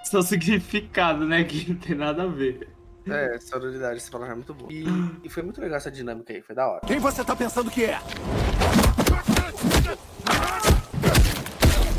[0.02, 1.44] Seu significado, né?
[1.44, 2.68] Que não tem nada a ver.
[3.06, 4.72] É, sororidade, essa palavra é muito boa.
[4.72, 4.84] E,
[5.22, 6.80] e foi muito legal essa dinâmica aí, foi da hora.
[6.86, 7.98] Quem você tá pensando que é?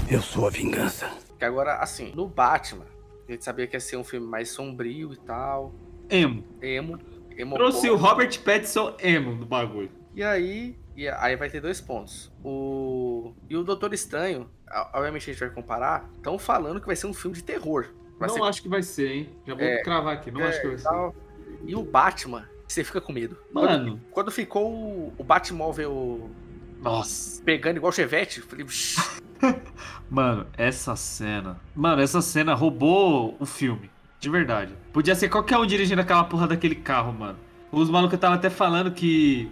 [0.09, 1.24] Eu sou a vingança.
[1.38, 2.86] Que agora, assim, no Batman,
[3.28, 5.74] a gente sabia que ia ser um filme mais sombrio e tal.
[6.10, 6.43] Emo.
[6.62, 7.00] Emo.
[7.38, 9.89] emo Trouxe o Robert Pattinson emo do bagulho.
[10.13, 12.32] E aí, e aí vai ter dois pontos.
[12.43, 14.50] O e o Doutor Estranho,
[14.93, 17.88] obviamente a gente vai comparar, estão falando que vai ser um filme de terror.
[18.17, 19.30] Vai não ser acho que vai ser, hein?
[19.45, 20.32] Já vou É, cravar aqui.
[20.32, 20.84] Não é, acho que vai e ser.
[20.86, 21.13] tal.
[21.65, 23.38] E o Batman, você fica com medo.
[23.52, 26.30] Mano, Quando ficou o, o Batmóvel
[26.81, 27.41] nossa.
[27.43, 28.65] pegando igual Chevette, falei.
[30.09, 31.59] Mano, essa cena.
[31.75, 33.89] Mano, essa cena roubou o filme.
[34.19, 34.73] De verdade.
[34.93, 37.38] Podia ser qualquer um dirigindo aquela porra daquele carro, mano.
[37.71, 39.51] Os malucos estavam até falando que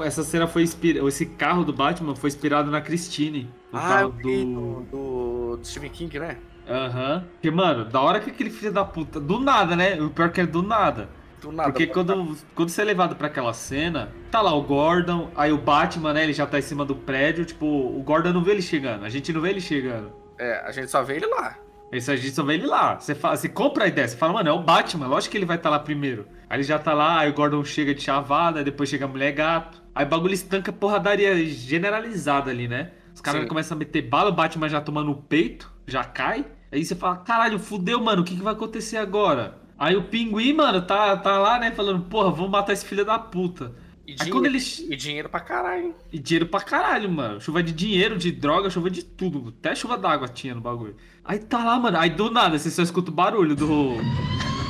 [0.00, 1.08] essa cena foi inspirada.
[1.08, 3.50] Esse carro do Batman foi inspirado na Christine.
[3.72, 6.38] No ah, carro do, do, do Stephen King, né?
[6.68, 7.24] Aham.
[7.32, 9.18] Porque, mano, da hora que aquele filho da puta.
[9.18, 10.00] Do nada, né?
[10.00, 11.08] O pior que é do nada.
[11.42, 11.70] Do nada.
[11.70, 15.58] Porque quando, quando você é levado pra aquela cena, tá lá o Gordon, aí o
[15.58, 16.22] Batman, né?
[16.22, 17.44] Ele já tá em cima do prédio.
[17.44, 19.04] Tipo, o Gordon não vê ele chegando.
[19.04, 20.12] A gente não vê ele chegando.
[20.38, 21.58] É, a gente só vê ele lá.
[21.90, 22.98] Esse a gente só vê ele lá.
[22.98, 25.44] Você, fala, você compra a ideia, você fala, mano, é o Batman, lógico que ele
[25.44, 26.26] vai estar lá primeiro.
[26.48, 29.32] Aí ele já tá lá, aí o Gordon chega de chavada, depois chega a mulher
[29.32, 29.82] gato.
[29.94, 32.92] Aí o bagulho estanca porradaria generalizada ali, né?
[33.14, 36.46] Os caras começam a meter bala, o Batman já tomando o peito, já cai.
[36.72, 39.60] Aí você fala, caralho, fudeu, mano, o que, que vai acontecer agora?
[39.82, 43.18] Aí o pinguim, mano, tá, tá lá, né, falando, porra, vamos matar esse filho da
[43.18, 43.72] puta.
[44.06, 44.58] E dinheiro, quando ele.
[44.58, 45.86] e dinheiro pra caralho.
[45.86, 45.94] hein?
[46.12, 47.40] E dinheiro pra caralho, mano.
[47.40, 49.52] Chuva de dinheiro, de droga, chuva de tudo.
[49.58, 50.94] Até chuva d'água tinha no bagulho.
[51.24, 51.98] Aí tá lá, mano.
[51.98, 53.96] Aí do nada você só escuta o barulho do.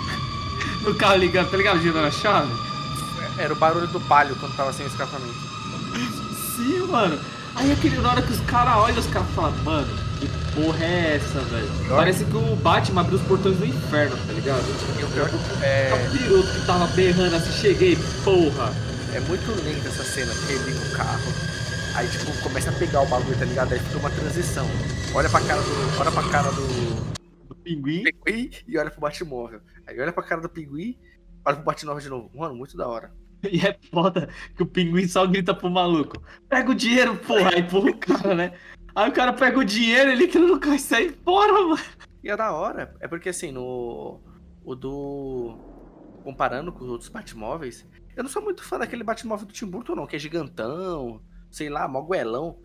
[0.83, 1.83] do carro ligando, tá ligado?
[1.83, 2.51] Girando a chave.
[3.38, 5.35] Era o barulho do palio quando tava sem escapamento.
[6.57, 7.18] Sim, mano.
[7.54, 9.88] Aí aquele, na hora que os caras olham, os caras falam, mano,
[10.18, 11.68] que porra é essa, velho?
[11.88, 14.62] Parece que o Batman abriu os portões do inferno, tá ligado?
[14.98, 18.72] E o pior O é, piloto que tava berrando assim, cheguei, porra.
[19.14, 21.32] é muito lenta essa cena, porque ele liga o carro.
[21.94, 23.72] Aí, tipo, começa a pegar o bagulho, tá ligado?
[23.74, 24.66] Aí fica uma transição.
[25.14, 26.00] Olha pra cara do.
[26.00, 26.66] Olha pra cara do
[27.48, 28.02] Do pinguim.
[28.24, 29.60] pinguim e olha pro Batmóvel.
[29.86, 30.96] Aí olha pra cara do pinguim,
[31.44, 32.30] olha pro Batmóvel de novo.
[32.34, 33.12] Mano, muito da hora.
[33.50, 37.50] E é foda que o pinguim só grita pro maluco: Pega o dinheiro, porra!
[37.50, 38.52] Aí empurra o cara, né?
[38.94, 41.78] Aí o cara pega o dinheiro, ele entra no carro e sai fora, mano.
[42.22, 44.20] E é da hora, é porque assim, no.
[44.64, 45.57] O do.
[46.22, 47.85] Comparando com os outros Batmóveis,
[48.16, 51.68] eu não sou muito fã daquele Batmóvel do Tim Burton, não, que é gigantão, sei
[51.68, 52.59] lá, moguelão.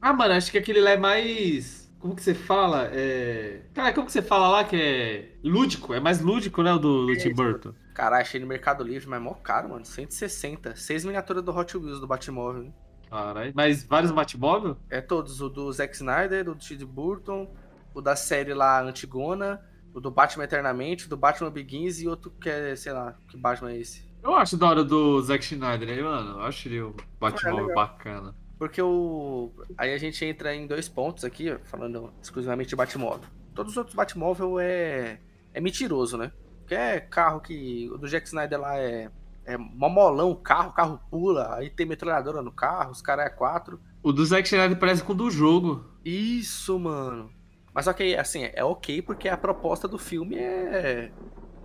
[0.00, 1.90] Ah, mano, acho que aquele lá é mais.
[1.98, 2.90] Como que você fala?
[2.92, 3.62] É.
[3.72, 5.94] Cara, como que você fala lá que é lúdico?
[5.94, 6.72] É mais lúdico, né?
[6.72, 7.72] O do, do Tim Burton.
[7.98, 9.84] Caralho, achei no Mercado Livre, mas mó caro, mano.
[9.84, 10.76] 160.
[10.76, 12.62] Seis miniaturas do Hot Wheels do Batmóvel.
[12.62, 12.74] hein?
[13.10, 13.52] Caralho.
[13.56, 14.76] Mas vários Batmóvel?
[14.88, 17.52] É todos, o do Zack Snyder, o do Tim Burton,
[17.92, 19.60] o da série lá Antigona,
[19.92, 23.36] o do Batman Eternamente, o do Batman Begins e outro que é, sei lá, que
[23.36, 24.08] Batman é esse.
[24.22, 26.38] Eu acho da hora do Zack Schneider aí, mano.
[26.38, 27.88] Eu acho ele um Batmóvel legal.
[27.88, 28.32] bacana.
[28.60, 29.50] Porque o.
[29.76, 33.28] Aí a gente entra em dois pontos aqui, falando exclusivamente de Batmóvel.
[33.56, 35.18] Todos os outros Batmóvel é.
[35.52, 36.30] é mentiroso, né?
[36.74, 37.88] É carro que.
[37.92, 39.10] O do Jack Snyder lá é.
[39.44, 43.24] É mó molão o carro, o carro pula, aí tem metralhadora no carro, os caras
[43.24, 43.80] é quatro.
[44.02, 45.84] O do Zack Schneider parece com o do jogo.
[46.04, 47.30] Isso, mano.
[47.74, 51.10] Mas só que, assim, é ok porque a proposta do filme é.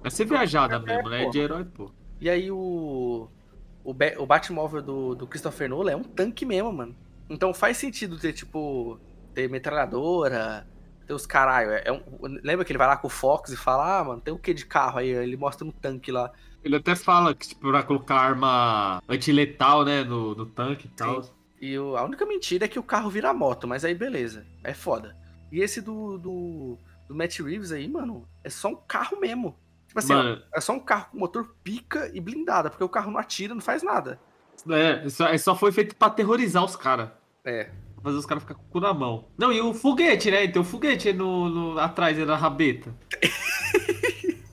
[0.04, 1.26] É ser viajada mesmo, né?
[1.26, 1.30] pô.
[1.30, 1.92] De herói, pô.
[2.20, 3.28] E aí o.
[3.84, 6.96] O, o Batmóvel do, do Christopher Nolan é um tanque mesmo, mano.
[7.30, 9.00] Então faz sentido ter, tipo.
[9.34, 10.68] Ter metralhadora,
[11.04, 11.72] ter os caralho.
[11.72, 12.02] É um-
[12.44, 14.54] lembra que ele vai lá com o Fox e fala, ah, mano, tem o que
[14.54, 15.10] de carro aí?
[15.10, 16.32] Ele mostra um tanque lá.
[16.64, 21.24] Ele até fala que, tipo, pra colocar arma antiletal, né, no, no tanque e tal.
[21.62, 24.46] E o- a única mentira é que o carro vira moto, mas aí beleza.
[24.64, 25.16] É foda.
[25.52, 29.56] E esse do, do, do Matt Reeves aí, mano, é só um carro mesmo.
[29.88, 33.12] Tipo assim, Mano, é só um carro com motor pica e blindada, porque o carro
[33.12, 34.20] não atira, não faz nada.
[34.72, 37.10] é, só, é, só foi feito pra aterrorizar os caras.
[37.46, 37.70] É.
[38.04, 39.26] fazer os caras ficar com o cu na mão.
[39.38, 40.48] Não, e o foguete, né?
[40.48, 42.94] Tem o foguete no, no- atrás aí na rabeta.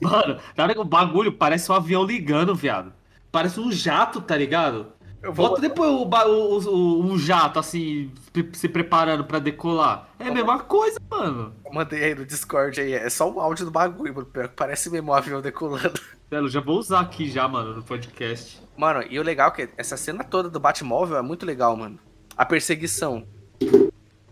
[0.01, 2.91] Mano, cara, o bagulho parece um avião ligando, viado.
[3.31, 4.87] Parece um jato, tá ligado?
[5.21, 8.11] Eu vou Bota depois o, o, o- um jato, assim,
[8.53, 10.09] se preparando pra decolar.
[10.17, 11.53] É a mesma coisa, mano.
[11.71, 12.93] mandei aí no Discord aí.
[12.93, 14.25] É só o áudio do bagulho, mano.
[14.25, 15.93] Pior que parece mesmo um avião decolando.
[16.27, 18.59] Sério, já vou usar aqui já, mano, no podcast.
[18.75, 21.99] Mano, e o legal é que essa cena toda do Batmóvel é muito legal, mano.
[22.35, 23.27] A perseguição.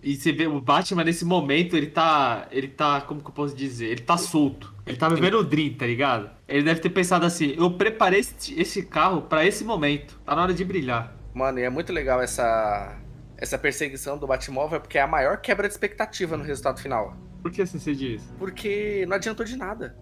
[0.09, 2.47] E você vê, o Batman nesse momento, ele tá.
[2.51, 2.99] Ele tá.
[3.01, 3.87] Como que eu posso dizer?
[3.89, 4.73] Ele tá solto.
[4.85, 6.31] Ele tá vivendo o Dream, tá ligado?
[6.47, 10.19] Ele deve ter pensado assim: eu preparei esse, esse carro pra esse momento.
[10.25, 11.15] Tá na hora de brilhar.
[11.31, 12.97] Mano, e é muito legal essa,
[13.37, 17.15] essa perseguição do Batmóvel, porque é a maior quebra de expectativa no resultado final.
[17.43, 18.23] Por que assim você diz?
[18.39, 19.95] Porque não adiantou de nada.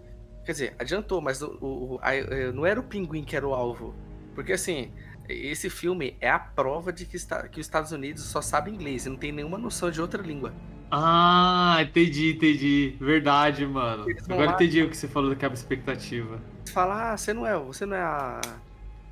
[0.45, 3.45] Quer dizer, adiantou, mas o, o- o- a- eh, não era o pinguim que era
[3.45, 3.93] o alvo.
[4.33, 4.89] Porque assim,
[5.27, 9.05] esse filme é a prova de que, está, que os Estados Unidos só sabe inglês
[9.05, 10.53] e não tem nenhuma noção de outra língua.
[10.89, 12.95] Ah, entendi, entendi.
[12.99, 14.05] Verdade, mano.
[14.29, 16.39] Agora lá- entendi o que você falou da quebra de expectativa.
[16.63, 18.41] Você fala, ah, você não é, você não é a.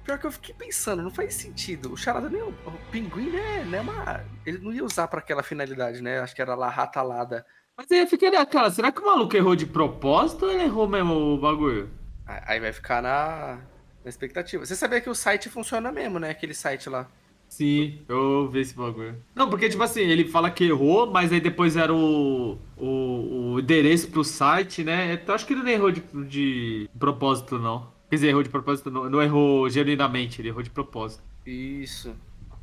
[0.06, 1.92] Pior que eu fiquei pensando, não faz sentido.
[1.92, 2.42] O Charada nem.
[2.42, 3.66] O, o pinguim, né?
[3.66, 4.24] Não é uma.
[4.46, 6.20] Ele não ia usar pra aquela finalidade, né?
[6.20, 7.46] Acho que era lá ratalada.
[7.78, 11.14] Mas aí fica naquela, será que o maluco errou de propósito ou ele errou mesmo
[11.14, 11.90] o bagulho?
[12.26, 13.60] Aí vai ficar na,
[14.06, 14.64] na expectativa.
[14.64, 16.30] Você sabia que o site funciona mesmo, né?
[16.30, 17.10] Aquele site lá.
[17.50, 19.22] Sim, eu vi esse bagulho.
[19.34, 23.60] Não, porque, tipo assim, ele fala que errou, mas aí depois era o, o, o
[23.60, 25.14] endereço pro site, né?
[25.14, 27.92] Então acho que ele não errou de, de propósito, não.
[28.10, 31.24] Quer dizer, errou de propósito, não, não errou genuinamente, ele errou de propósito.
[31.46, 32.16] Isso.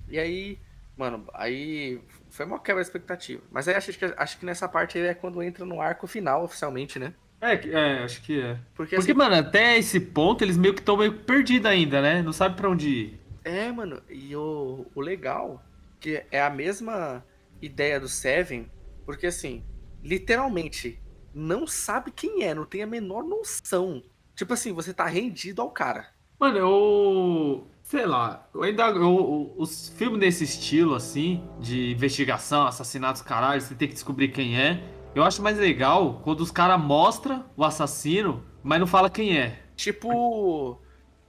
[0.09, 0.59] E aí,
[0.97, 2.01] mano, aí
[2.31, 3.43] foi uma quebra de expectativa.
[3.51, 6.45] Mas aí acho que, acho que nessa parte aí é quando entra no arco final,
[6.45, 7.15] oficialmente, né?
[7.43, 8.55] É, é acho que é.
[8.73, 12.23] Porque, Porque, assim, mano, até esse ponto eles meio que estão meio perdidos ainda, né?
[12.23, 13.21] Não sabe pra onde ir.
[13.45, 15.61] É, mano, e o, o legal
[15.99, 17.25] que é a mesma
[17.61, 18.71] ideia do Seven,
[19.05, 19.65] porque assim,
[20.03, 21.01] literalmente,
[21.35, 24.03] não sabe quem é, não tem a menor noção.
[24.37, 26.09] Tipo assim, você tá rendido ao cara.
[26.39, 27.67] Mano, eu.
[27.83, 28.85] Sei lá, eu ainda.
[28.91, 34.59] Eu, os filmes nesse estilo, assim, de investigação, assassinatos, caralho, você tem que descobrir quem
[34.59, 34.83] é.
[35.15, 39.63] Eu acho mais legal quando os caras mostram o assassino, mas não fala quem é.
[39.77, 40.81] Tipo,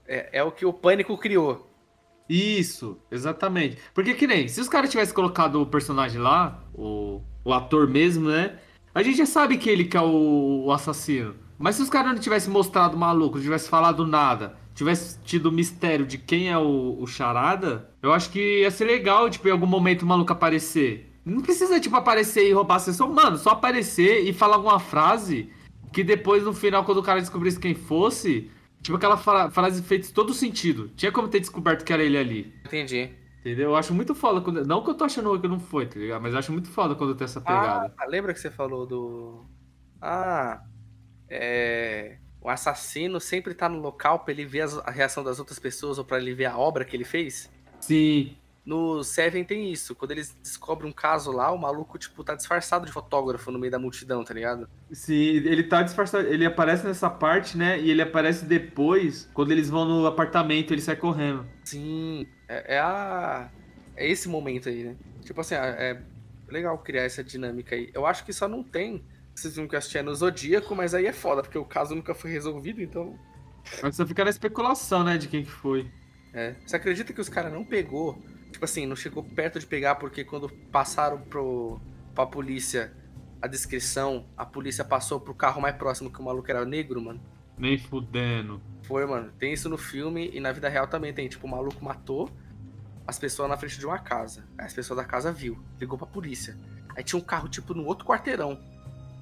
[0.06, 1.70] é, é o que o Pânico criou.
[2.26, 3.76] Isso, exatamente.
[3.92, 8.30] Porque que nem, se os caras tivessem colocado o personagem lá, o, o ator mesmo,
[8.30, 8.58] né?
[8.94, 11.34] A gente já sabe que ele que é o, o assassino.
[11.58, 15.46] Mas se os caras não tivessem mostrado o maluco, não tivessem falado nada, tivesse tido
[15.46, 19.46] o mistério de quem é o, o charada, eu acho que ia ser legal, tipo,
[19.46, 21.13] em algum momento o maluco aparecer.
[21.24, 23.10] Não precisa, tipo, aparecer e roubar a sessão.
[23.12, 25.50] Mano, só aparecer e falar alguma frase
[25.92, 28.50] que depois, no final, quando o cara descobrisse quem fosse,
[28.82, 30.88] tipo, aquela fra- frase fez todo sentido.
[30.96, 32.54] Tinha como ter descoberto que era ele ali.
[32.64, 33.10] Entendi.
[33.40, 33.70] Entendeu?
[33.70, 34.64] Eu acho muito foda quando.
[34.66, 36.20] Não que eu tô achando que não foi, tá ligado?
[36.22, 37.94] Mas eu acho muito foda quando tem essa pegada.
[37.98, 39.44] Ah, lembra que você falou do.
[40.00, 40.62] Ah,
[41.28, 42.18] é.
[42.40, 46.04] O assassino sempre tá no local pra ele ver a reação das outras pessoas ou
[46.04, 47.50] pra ele ver a obra que ele fez?
[47.80, 48.36] Sim.
[48.64, 49.94] No Seven tem isso.
[49.94, 53.70] Quando eles descobrem um caso lá, o maluco, tipo, tá disfarçado de fotógrafo no meio
[53.70, 54.68] da multidão, tá ligado?
[54.90, 56.26] Sim, ele tá disfarçado.
[56.26, 57.78] Ele aparece nessa parte, né?
[57.78, 61.46] E ele aparece depois, quando eles vão no apartamento, ele sai correndo.
[61.62, 63.50] Sim, é, é a.
[63.96, 64.96] É esse momento aí, né?
[65.22, 66.00] Tipo assim, é
[66.48, 67.90] é legal criar essa dinâmica aí.
[67.92, 69.04] Eu acho que só não tem.
[69.34, 71.94] Vocês viram que eu assisti é no Zodíaco, mas aí é foda, porque o caso
[71.94, 73.18] nunca foi resolvido, então.
[73.82, 75.18] Mas só fica na especulação, né?
[75.18, 75.90] De quem que foi.
[76.32, 76.54] É.
[76.64, 78.22] Você acredita que os caras não pegou?
[78.54, 81.80] Tipo assim, não chegou perto de pegar porque quando passaram pro,
[82.14, 82.94] pra polícia
[83.42, 87.20] a descrição, a polícia passou pro carro mais próximo que o maluco era negro, mano?
[87.58, 88.62] Nem fudendo.
[88.84, 89.32] Foi, mano.
[89.40, 91.28] Tem isso no filme e na vida real também tem.
[91.28, 92.30] Tipo, o maluco matou
[93.04, 94.46] as pessoas na frente de uma casa.
[94.56, 96.56] Aí as pessoas da casa viu, ligou pra polícia.
[96.96, 98.56] Aí tinha um carro, tipo, no outro quarteirão.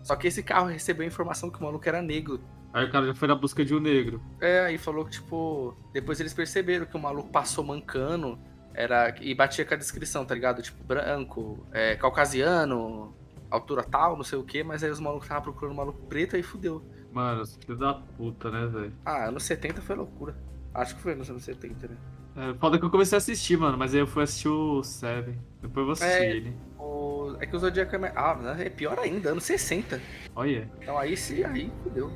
[0.04, 2.38] Só que esse carro recebeu a informação que o maluco era negro.
[2.70, 4.22] Aí o cara já foi na busca de um negro.
[4.42, 8.38] É, aí falou que, tipo, depois eles perceberam que o maluco passou mancando
[8.74, 10.62] era e batia com a descrição, tá ligado?
[10.62, 13.14] Tipo, branco, é, caucasiano,
[13.50, 16.36] altura tal, não sei o que, mas aí os malucos estavam procurando um maluco preto
[16.36, 16.82] e fudeu.
[17.12, 18.92] Mano, filho da puta, né, velho?
[19.04, 20.34] Ah, anos 70 foi loucura.
[20.74, 21.96] Acho que foi nos anos 70, né?
[22.34, 25.38] É, foda que eu comecei a assistir, mano, mas aí eu fui assistir o Seven.
[25.60, 26.30] Depois eu vou assistir É.
[26.36, 26.56] ele.
[26.78, 27.36] O...
[27.38, 28.16] É que o Zodíaco é mais.
[28.16, 30.00] Ah, é pior ainda, anos 60.
[30.34, 30.70] Olha.
[30.80, 32.10] Então aí sim, aí fudeu.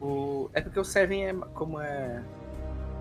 [0.00, 0.48] O...
[0.52, 2.24] É porque o Seven é como é.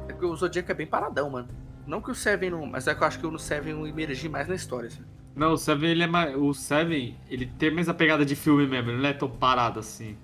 [0.08, 1.48] É porque o Zodíaco é bem paradão, mano.
[1.88, 2.66] Não que o Seven não.
[2.66, 5.02] Mas é que eu acho que o Seven eu emergi mais na história, assim.
[5.36, 6.36] Não, o Seven, ele é mais.
[6.36, 9.80] O Seven, ele tem mais a pegada de filme mesmo, ele não é tão parado
[9.80, 10.18] assim.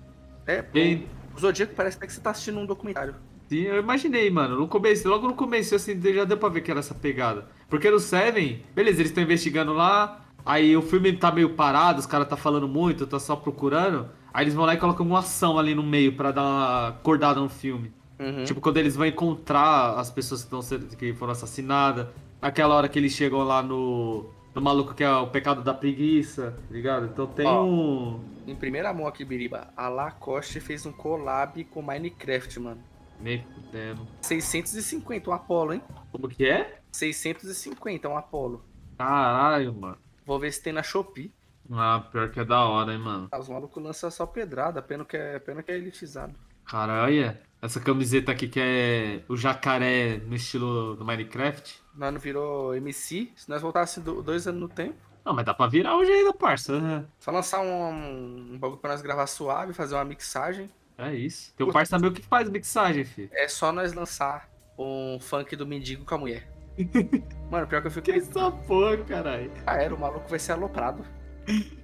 [0.46, 3.14] É, Ele- o Zodíaco parece até que você tá assistindo um documentário.
[3.48, 4.58] Sim, eu imaginei, mano.
[4.58, 7.46] No começo, logo no começo, assim, já deu pra ver que era essa pegada.
[7.68, 12.06] Porque no Seven, beleza, eles estão investigando lá, Aí o filme tá meio parado, os
[12.06, 14.08] caras tá falando muito, tá só procurando.
[14.32, 17.38] Aí eles vão lá e colocam uma ação ali no meio pra dar uma acordada
[17.38, 17.92] no filme.
[18.18, 18.44] Uhum.
[18.44, 22.06] Tipo, quando eles vão encontrar as pessoas que, sendo- que foram assassinadas.
[22.40, 26.52] Aquela hora que eles chegam lá no, no maluco que é o pecado da preguiça,
[26.52, 27.06] tá ligado?
[27.06, 27.64] Então tem Ó.
[27.64, 28.20] um.
[28.46, 32.80] Em primeira mão aqui, Biriba, a Lacoste fez um collab com Minecraft, mano.
[33.20, 34.06] Nem fudendo.
[34.22, 35.82] 650, um Apollo, hein?
[36.12, 36.80] Como que é?
[36.92, 38.64] 650, um Apollo.
[38.96, 39.98] Caralho, mano.
[40.24, 41.32] Vou ver se tem na Shopee.
[41.70, 43.28] Ah, pior que é da hora, hein, mano.
[43.30, 46.34] Ah, os malucos lançam só pedrada, pena que é, pena que é elitizado.
[46.64, 47.36] Caralho.
[47.60, 51.82] Essa camiseta aqui que é o jacaré no estilo do Minecraft.
[51.94, 54.94] Nós não virou MC, se nós voltássemos do- dois anos no tempo.
[55.24, 57.04] Não, mas dá pra virar hoje ainda, parça.
[57.18, 60.70] Só lançar um, um bagulho pra nós gravar suave, fazer uma mixagem.
[60.96, 61.52] É isso.
[61.56, 63.28] Teu parça meio que faz mixagem, filho.
[63.32, 66.48] É só nós lançar um funk do mendigo com a mulher.
[67.50, 68.04] Mano, pior que eu fico.
[68.04, 69.50] Que essa porra, caralho.
[69.66, 71.04] Ah, era, o maluco vai ser aloprado.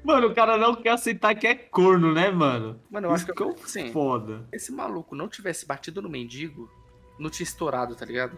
[0.04, 2.80] Mano, o cara não quer aceitar que é corno, né, mano?
[2.90, 4.46] Mano, eu acho Isso que eu, ficou assim, foda.
[4.50, 6.70] se esse maluco não tivesse batido no mendigo,
[7.18, 8.36] não tinha estourado, tá ligado?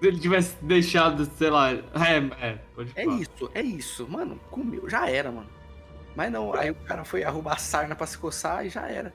[0.00, 1.70] Se ele tivesse deixado, sei lá.
[1.72, 1.78] É,
[2.40, 2.58] é.
[2.74, 3.16] Pode É falar.
[3.20, 4.06] isso, é isso.
[4.08, 5.48] Mano, comeu, já era, mano.
[6.14, 9.14] Mas não, aí o cara foi arrumar sarna pra se coçar e já era.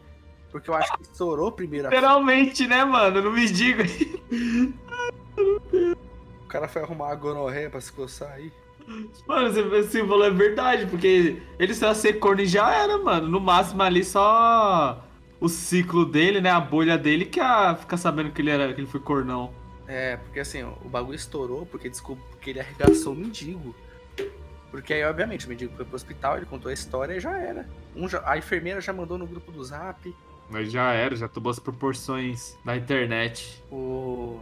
[0.51, 1.87] Porque eu acho que estourou primeiro.
[1.87, 3.21] a- Literalmente, né, mano?
[3.21, 3.83] Não me diga.
[6.43, 8.51] O cara foi arrumar a gonorreia pra se coçar aí.
[9.27, 12.97] Mano, você, você falou é verdade, porque ele só ia ser corno e já era,
[12.97, 13.27] mano.
[13.27, 15.03] No máximo ali só
[15.39, 16.49] o ciclo dele, né?
[16.49, 19.53] A bolha dele que ia ficar sabendo que ele, era, que ele foi cornão.
[19.87, 23.75] É, porque assim, ó, o bagulho estourou porque desculpa, porque ele arregaçou o mendigo.
[24.69, 27.67] Porque aí, obviamente, o mendigo foi pro hospital, ele contou a história e já era.
[27.95, 30.15] Um já- a enfermeira já mandou no grupo do zap.
[30.49, 33.61] Mas já era, já tomou as proporções da internet.
[33.71, 34.39] O.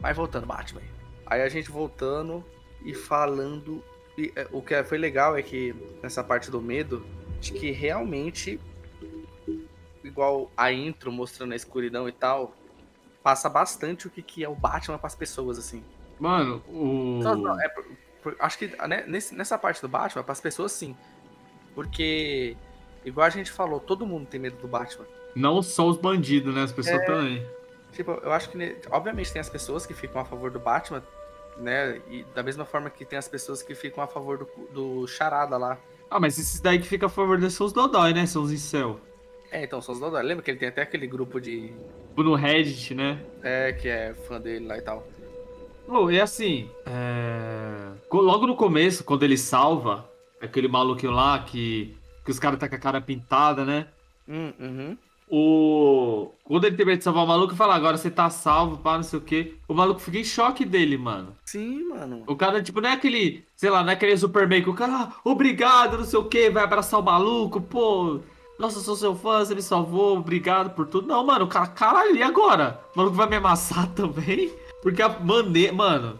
[0.00, 0.80] Mas voltando, Batman.
[1.26, 2.44] Aí a gente voltando
[2.84, 3.82] e falando.
[4.16, 7.04] e, é, o que foi legal é que nessa parte do medo,
[7.40, 8.60] de que realmente,
[10.02, 12.54] igual a intro mostrando a escuridão e tal,
[13.22, 15.82] passa bastante o que, que é o Batman pras pessoas, assim.
[16.18, 17.20] Mano, o.
[17.22, 17.84] Não, não, é por-
[18.22, 20.94] por- acho que né, nesse- nessa parte do Batman, pras pessoas sim.
[21.74, 22.56] Porque,
[23.04, 25.06] igual a gente falou, todo mundo tem medo do Batman.
[25.34, 26.62] Não só os bandidos, né?
[26.62, 27.04] As pessoas É.
[27.04, 27.46] também.
[27.92, 31.02] Tipo, eu acho que, obviamente, tem as pessoas que ficam a favor do Batman,
[31.58, 32.00] né?
[32.10, 35.56] E da mesma forma que tem as pessoas que ficam a favor do, do Charada
[35.56, 35.78] lá.
[36.10, 38.26] Ah, mas esses daí que fica a favor desses são os Dodói, né?
[38.26, 39.00] São os incel.
[39.50, 40.22] É, então, são os Dodói.
[40.22, 41.72] Lembra que ele tem até aquele grupo de.
[42.16, 43.20] No Reddit, né?
[43.42, 45.06] É, que é fã dele lá e tal.
[45.86, 47.92] Pô, e assim, é...
[48.10, 50.08] logo no começo, quando ele salva
[50.40, 53.88] aquele maluquinho lá que, que os caras tá com a cara pintada, né?
[54.28, 54.98] Hum, uhum.
[55.28, 56.30] O...
[56.44, 59.18] Quando ele termina de salvar o maluco, fala, agora você tá salvo, pá, não sei
[59.18, 59.54] o quê.
[59.66, 61.34] O maluco fica em choque dele, mano.
[61.44, 62.22] Sim, mano.
[62.26, 64.92] O cara, tipo, não é aquele, sei lá, não é aquele Superman que o cara,
[64.94, 68.20] ah, obrigado, não sei o quê, vai abraçar o maluco, pô.
[68.58, 71.08] Nossa, eu sou seu fã, você me salvou, obrigado por tudo.
[71.08, 72.80] Não, mano, o cara, caralho, e agora?
[72.94, 74.52] O maluco vai me amassar também?
[74.82, 76.18] Porque a maneira, mano.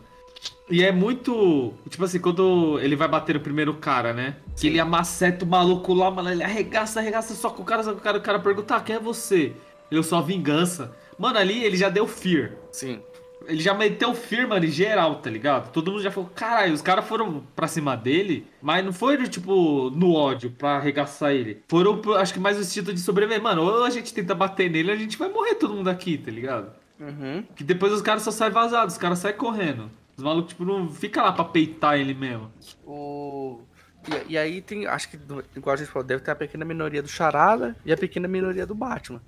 [0.71, 1.75] E é muito.
[1.89, 4.37] Tipo assim, quando ele vai bater o primeiro cara, né?
[4.55, 4.67] Que Sim.
[4.69, 6.31] ele amaceta o maluco lá, mano.
[6.31, 8.19] Ele arregaça, arregaça só com o cara, só com o cara.
[8.19, 9.53] O cara pergunta, ah, quem é você?
[9.91, 10.97] Eu sou a vingança.
[11.19, 12.53] Mano, ali ele já deu fear.
[12.73, 13.01] Sim.
[13.47, 15.71] Ele já meteu fear, mano, em geral, tá ligado?
[15.71, 19.91] Todo mundo já falou, caralho, os caras foram pra cima dele, mas não foi, tipo,
[19.91, 21.63] no ódio pra arregaçar ele.
[21.69, 23.43] Foram, acho que mais o instinto de sobreviver.
[23.43, 26.17] Mano, ou a gente tenta bater nele, ou a gente vai morrer todo mundo aqui,
[26.17, 26.73] tá ligado?
[26.99, 27.45] Uhum.
[27.55, 29.91] Que depois os caras só saem vazados, os caras saem correndo.
[30.17, 32.51] Os malucos, tipo, não fica lá pra peitar ele mesmo.
[32.87, 33.61] O...
[34.29, 35.19] E, e aí tem, acho que,
[35.57, 38.67] igual a gente falou, deve ter a pequena minoria do Charada e a pequena minoria
[38.67, 39.21] do Batman.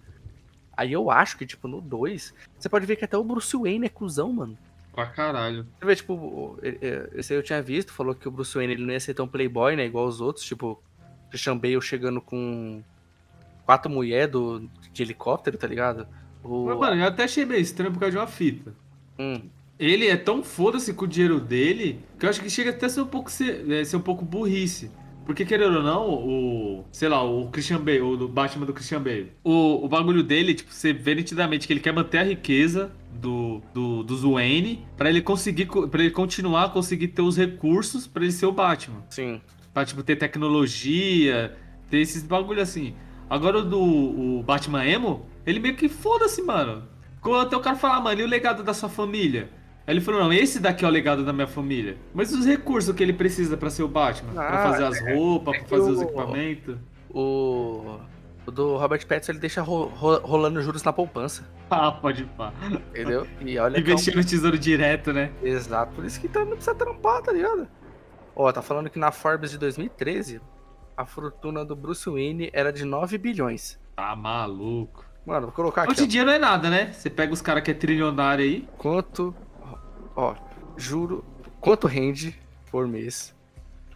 [0.77, 3.87] Aí eu acho que, tipo, no 2, você pode ver que até o Bruce Wayne
[3.87, 4.59] é cuzão, mano.
[4.95, 5.67] Pra caralho.
[5.79, 8.93] Você vê, tipo, esse aí eu tinha visto, falou que o Bruce Wayne ele não
[8.93, 10.83] ia ser tão playboy, né, igual os outros, tipo,
[11.31, 12.83] Christian Bale chegando com
[13.65, 16.07] quatro mulheres do, de helicóptero, tá ligado?
[16.43, 16.67] O...
[16.67, 18.73] Mas, mano, eu até achei meio estranho por causa de uma fita.
[19.19, 19.43] Hum,
[19.79, 22.89] Ele é tão foda-se com o dinheiro dele que eu acho que chega até a
[22.89, 24.91] ser um pouco, ser, é, ser um pouco burrice.
[25.27, 26.85] Porque, querendo ou não, o.
[26.93, 29.33] Sei lá, o Christian Bale, o do Batman do Christian Bale.
[29.43, 33.61] O, o bagulho dele, tipo, você vê nitidamente que ele quer manter a riqueza do,
[33.75, 35.67] do, dos Wayne pra ele conseguir.
[35.67, 39.05] para ele continuar a conseguir ter os recursos pra ele ser o Batman.
[39.11, 39.41] sim.
[39.75, 41.55] Pra, tipo, ter tecnologia,
[41.91, 42.95] ter esses bagulho assim.
[43.29, 46.85] Agora o do o Batman Emo, ele meio que foda-se, mano.
[47.21, 49.51] Quando até o cara falar, mano, e o legado da sua família?
[49.87, 51.97] Aí ele falou, não, esse daqui é o legado da minha família.
[52.13, 54.33] Mas os recursos que ele precisa pra ser o Batman?
[54.33, 56.77] pra Ah, fazer as roupas, é pra fazer os equipamentos?
[57.11, 57.99] O...
[58.47, 62.53] o do Robert Pattinson ele deixa ro- ro- rolando juros na poupança, Ah, pode pá.
[62.91, 63.27] entendeu?
[63.41, 65.31] E olha é um- Investir no tesouro direto, né?
[65.43, 67.69] Exato, por isso que tá, não precisa trampar, tá ligado?
[68.35, 70.41] Ó, tá falando que na Forbes de 2013,
[70.97, 73.79] a fortuna do Bruce Wayne era de 9 bilhões.
[73.95, 75.05] Tá maluco.
[75.25, 76.93] Mano, vou colocar aqui, Hoje em dia não é nada, né?
[76.93, 78.69] Você pega os caras que é trilionário aí.
[78.79, 79.35] Quanto,
[80.17, 80.35] ó,
[80.77, 81.25] juro,
[81.61, 82.39] quanto rende
[82.71, 83.35] por mês?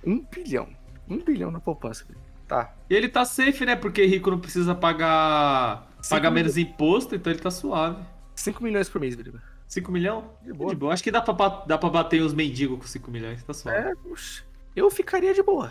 [0.07, 0.69] Um bilhão.
[1.09, 2.07] Um bilhão na poupança.
[2.47, 2.75] Tá.
[2.89, 3.77] E ele tá safe, né?
[3.77, 8.03] Porque rico não precisa pagar, pagar menos imposto, então ele tá suave.
[8.35, 9.43] 5 milhões por mês, Biriba.
[9.67, 10.25] 5 milhões?
[10.43, 10.71] De boa.
[10.71, 10.93] De boa.
[10.93, 13.91] Acho que dá pra, dá pra bater os mendigos com 5 milhões, tá suave.
[13.91, 14.45] É, puxa,
[14.75, 15.71] eu ficaria de boa.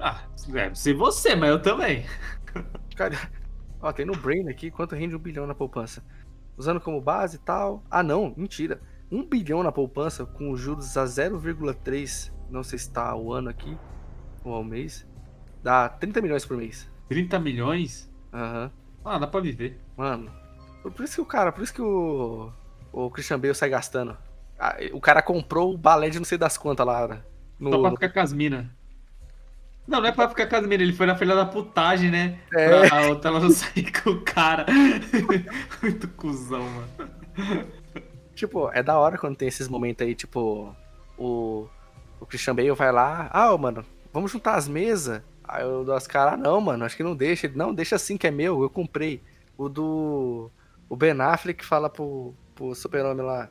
[0.00, 0.22] Ah,
[0.54, 2.04] é, se você, mas eu também.
[2.96, 3.16] Cara,
[3.80, 6.04] ó, tem no Brain aqui quanto rende um bilhão na poupança.
[6.56, 7.84] Usando como base e tal.
[7.90, 8.80] Ah, não, mentira.
[9.10, 13.48] Um bilhão na poupança com os juros a 0,3, não sei se tá ao ano
[13.48, 13.76] aqui
[14.44, 15.06] ou ao mês,
[15.62, 16.90] dá 30 milhões por mês.
[17.08, 18.10] 30 milhões?
[18.32, 18.70] Aham.
[19.04, 19.80] Ah, dá pra viver.
[19.96, 20.30] Mano,
[20.94, 22.52] por isso que o cara, por isso que o,
[22.92, 24.16] o Christian Bale sai gastando.
[24.58, 27.08] Ah, O cara comprou o balé de não sei das quantas lá.
[27.08, 27.22] né?
[27.58, 28.66] No, Só pra ficar com as minas.
[29.86, 32.38] Não, não é pra ficar com as minas, ele foi na filha da putagem, né?
[32.52, 32.86] É.
[32.88, 32.98] Pra
[33.30, 34.66] ela não sair com o cara.
[35.80, 36.88] Muito cuzão, mano.
[38.38, 40.72] Tipo, é da hora quando tem esses momentos aí, tipo,
[41.18, 41.66] o,
[42.20, 45.20] o Christian Bale vai lá, ah, mano, vamos juntar as mesas.
[45.42, 47.46] Aí eu dou as caras, ah, não, mano, acho que não deixa.
[47.46, 49.20] Ele, não, deixa assim que é meu, eu comprei.
[49.56, 50.50] O do.
[50.88, 53.48] O Ben Affleck fala pro, pro super-homem lá.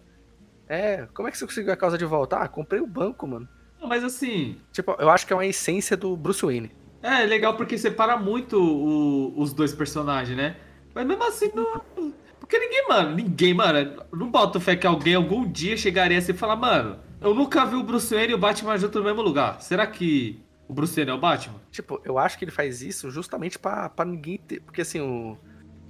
[0.70, 2.38] É, como é que você conseguiu a causa de volta?
[2.38, 3.48] Ah, comprei o banco, mano.
[3.86, 6.72] Mas assim, Tipo, eu acho que é uma essência do Bruce Wayne.
[7.04, 10.56] é legal porque separa muito o- os dois personagens, né?
[10.96, 12.14] Mas mesmo assim, não.
[12.48, 16.36] Porque ninguém, mano, ninguém, mano, não bota fé que alguém algum dia chegaria assim e
[16.36, 19.62] falar, mano, eu nunca vi o Bruce Wayne e o Batman junto no mesmo lugar.
[19.62, 21.60] Será que o Bruce Wayne é o Batman?
[21.70, 24.62] Tipo, eu acho que ele faz isso justamente pra, pra ninguém ter.
[24.62, 25.38] Porque assim, o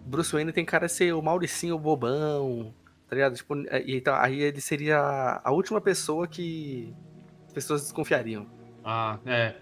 [0.04, 2.74] Bruce Wayne tem cara de ser o Mauricinho bobão,
[3.08, 3.36] tá ligado?
[3.36, 6.92] Tipo, é, e então, aí ele seria a última pessoa que
[7.46, 8.48] as pessoas desconfiariam.
[8.84, 9.54] Ah, é.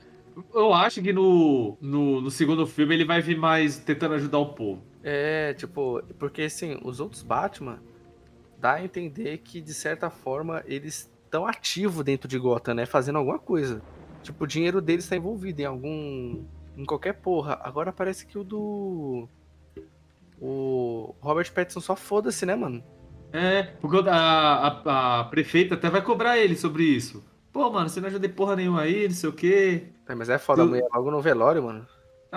[0.54, 4.54] Eu acho que no, no, no segundo filme ele vai vir mais tentando ajudar o
[4.54, 4.82] povo.
[5.08, 7.80] É, tipo, porque assim, os outros Batman
[8.58, 12.86] dá a entender que, de certa forma, eles estão ativos dentro de Gotham, né?
[12.88, 13.84] Fazendo alguma coisa.
[14.24, 16.44] Tipo, o dinheiro deles tá envolvido em algum.
[16.76, 17.60] em qualquer porra.
[17.64, 19.30] Agora parece que o do.
[20.40, 22.84] O Robert Pattinson só foda-se, né, mano?
[23.32, 27.24] É, porque a, a, a prefeita até vai cobrar ele sobre isso.
[27.52, 29.94] Pô, mano, você não ajudei porra nenhuma aí, não sei o quê.
[30.08, 31.88] É, mas é foda, a Tu- mulher logo no velório, mano.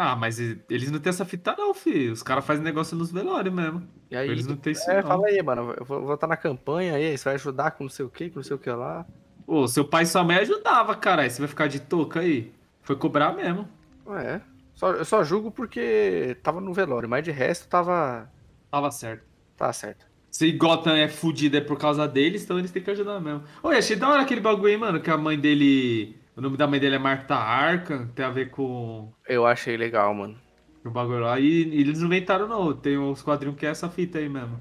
[0.00, 2.12] Ah, mas eles não têm essa fita não, filho.
[2.12, 3.82] Os caras fazem negócio nos velórios mesmo.
[4.08, 5.08] E aí, Eles não têm isso é, não.
[5.08, 5.74] fala aí, mano.
[5.76, 8.36] Eu vou estar na campanha aí, você vai ajudar com não sei o que, com
[8.36, 9.04] não sei o que lá.
[9.44, 11.28] Ô, seu pai e sua mãe ajudava, caralho.
[11.28, 12.52] Você vai ficar de touca aí?
[12.80, 13.68] Foi cobrar mesmo.
[14.10, 14.40] É.
[14.72, 18.30] Só, eu só julgo porque tava no velório, mas de resto tava.
[18.70, 19.24] Tava certo.
[19.56, 20.06] Tá certo.
[20.30, 23.42] Se Gotham é fudida é por causa deles, então eles têm que ajudar mesmo.
[23.64, 26.17] Oi, achei da hora aquele bagulho aí, mano, que a mãe dele...
[26.38, 30.14] O nome da mãe dele é Marta Arkham, tem a ver com Eu achei legal,
[30.14, 30.38] mano.
[30.84, 31.40] o bagulho lá.
[31.40, 32.72] E, e eles não inventaram, não.
[32.72, 34.56] Tem uns quadrinhos que é essa fita aí mesmo.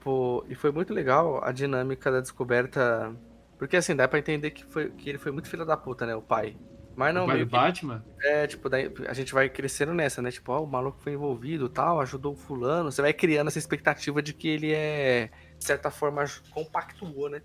[0.00, 3.14] Pô, e foi muito legal a dinâmica da descoberta.
[3.56, 6.16] Porque assim, dá pra entender que, foi, que ele foi muito filho da puta, né?
[6.16, 6.56] O pai.
[6.96, 8.04] Mas não, o pai do que, Batman?
[8.24, 10.32] é, tipo, daí a gente vai crescendo nessa, né?
[10.32, 12.90] Tipo, ó, o maluco foi envolvido tal, ajudou o fulano.
[12.90, 17.40] Você vai criando essa expectativa de que ele é, de certa forma, compactuou, né?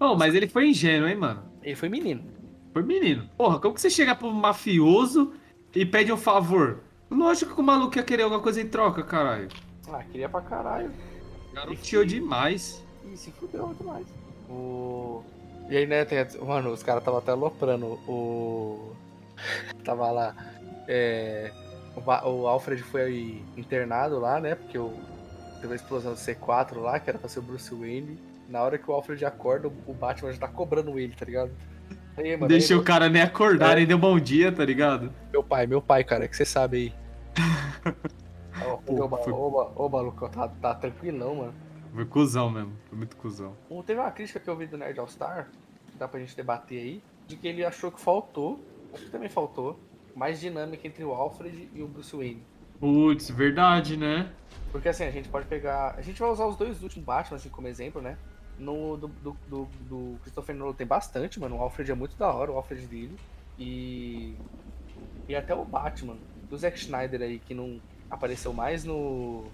[0.00, 1.44] Oh, mas ele foi ingênuo, hein, mano?
[1.62, 2.35] Ele foi menino.
[2.76, 3.26] Foi menino.
[3.38, 5.32] Porra, como que você chega pro mafioso
[5.74, 6.80] e pede um favor?
[7.10, 9.48] Lógico que o maluco ia querer alguma coisa em troca, caralho.
[9.90, 10.92] Ah, queria pra caralho.
[11.54, 12.84] Garoteou demais.
[13.10, 14.06] Ih, se fudeu demais.
[14.50, 15.24] O...
[15.70, 16.18] E aí, né, tem...
[16.44, 18.92] mano, os caras tava até aloprando o...
[19.82, 20.36] tava lá,
[20.86, 21.50] é...
[21.96, 24.92] o Alfred foi internado lá, né, porque o...
[25.62, 28.18] teve a explosão do C4 lá, que era pra ser o Bruce Wayne.
[28.50, 31.50] Na hora que o Alfred acorda, o Batman já tá cobrando ele, tá ligado?
[32.16, 33.76] Aí, mano, Deixa aí, o cara nem acordar, É.
[33.76, 35.12] nem deu bom dia, tá ligado?
[35.32, 36.94] Meu pai, meu pai, cara, que você sabe aí.
[38.64, 41.54] Ô, ô, ô, maluco, tá, tá tranquilão, mano.
[41.94, 42.72] Foi cuzão mesmo.
[42.88, 43.54] Foi muito cuzão.
[43.70, 45.48] Um, Teve uma crítica que eu vi do Nerd All Star,
[45.90, 48.58] que dá pra gente debater aí, de que ele achou que faltou,
[48.94, 49.78] acho que também faltou,
[50.14, 52.42] mais dinâmica entre o Alfred e o Bruce Wayne.
[52.80, 54.30] Putz, verdade, né?
[54.72, 55.94] Porque assim, a gente pode pegar.
[55.96, 58.16] A gente vai usar os dois últimos Batman assim, como exemplo, né?
[58.58, 61.56] No do, do, do, do Christopher Nolan tem bastante, mano.
[61.56, 63.16] O Alfred é muito da hora, o Alfred dele.
[63.58, 64.34] E.
[65.28, 66.16] E até o Batman,
[66.48, 67.80] do Zack Snyder aí, que não
[68.10, 69.44] apareceu mais no.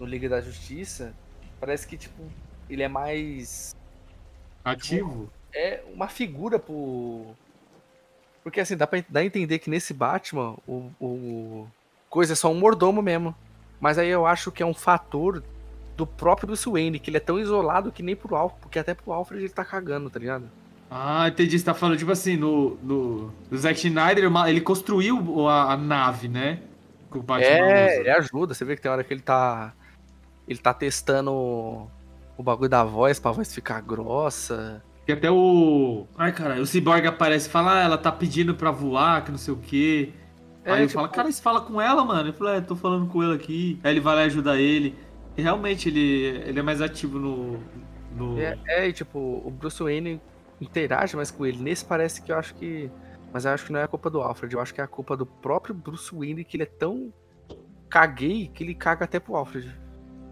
[0.00, 1.14] No Liga da Justiça.
[1.60, 2.22] Parece que, tipo,
[2.68, 3.74] ele é mais.
[4.64, 5.30] Ativo.
[5.54, 7.26] é uma figura pro.
[8.42, 11.68] Porque assim, dá pra dá a entender que nesse Batman, o, o.
[12.08, 13.34] Coisa é só um mordomo mesmo.
[13.80, 15.42] Mas aí eu acho que é um fator
[15.98, 18.94] do próprio Bruce Wayne, que ele é tão isolado que nem pro Alfred, porque até
[18.94, 20.48] pro Alfred ele tá cagando, tá ligado?
[20.88, 21.58] Ah, entendi.
[21.58, 26.28] Você tá falando, tipo assim, no, no, no Zack Snyder, ele construiu a, a nave,
[26.28, 26.60] né?
[27.10, 28.54] Que o Batman É, ele ajuda.
[28.54, 29.74] Você vê que tem hora que ele tá.
[30.46, 34.82] Ele tá testando o, bagulho da voz pra voz ficar grossa.
[35.04, 36.06] Que até o.
[36.16, 39.38] Ai, cara, o Cyborg aparece e fala, ah, ela tá pedindo pra voar, que não
[39.38, 40.12] sei o quê.
[40.64, 42.28] É, Aí ele tipo- fala, cara, você fala com ela, mano.
[42.28, 43.80] Ele fala, é, tô falando com ele aqui.
[43.82, 44.94] Aí ele vai lá e ajuda ele.
[45.42, 47.60] Realmente ele, ele é mais ativo no.
[48.14, 48.40] no...
[48.40, 50.20] É, é, e tipo, o Bruce Wayne
[50.60, 51.62] interage mais com ele.
[51.62, 52.90] Nesse parece que eu acho que.
[53.32, 54.88] Mas eu acho que não é a culpa do Alfred, eu acho que é a
[54.88, 57.12] culpa do próprio Bruce Wayne, que ele é tão
[57.88, 59.74] caguei que ele caga até pro Alfred.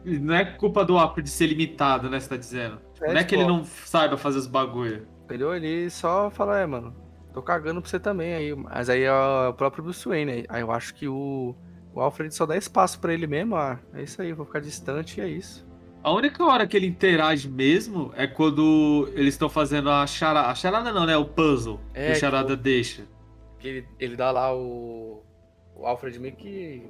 [0.05, 2.19] Não é culpa do Alfred ser limitado, né?
[2.19, 2.81] Você tá dizendo.
[3.01, 5.07] É, não é que tipo, ele não saiba fazer os bagulho.
[5.25, 5.55] Entendeu?
[5.55, 6.95] Ele só fala, é, mano,
[7.33, 8.55] tô cagando pra você também aí.
[8.55, 10.47] Mas aí é o próprio Bruce Wayne.
[10.49, 11.55] Aí eu acho que o,
[11.97, 15.19] o Alfred só dá espaço pra ele mesmo, ah, é isso aí, vou ficar distante
[15.19, 15.67] e é isso.
[16.03, 20.49] A única hora que ele interage mesmo é quando eles estão fazendo a charada.
[20.49, 21.17] A charada não, né?
[21.17, 23.03] O puzzle É, que o que charada o- deixa.
[23.59, 25.23] Que ele, ele dá lá o.
[25.75, 26.85] O Alfred meio que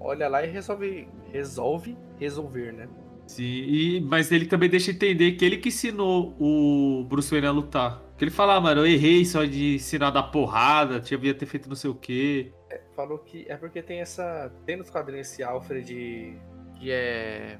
[0.00, 1.06] olha lá e resolve.
[1.32, 2.88] Resolve resolver, né?
[3.28, 7.52] Sim, e, mas ele também deixa entender que ele que ensinou o Bruce Wayne a
[7.52, 8.02] lutar.
[8.18, 11.46] Que ele fala, ah, mano, eu errei só de ensinar a dar porrada, devia ter
[11.46, 12.50] feito não sei o quê.
[12.94, 13.46] Falou que.
[13.48, 14.52] É porque tem essa.
[14.66, 16.38] Tem nos quadrinhos esse Alfred
[16.80, 17.58] que é.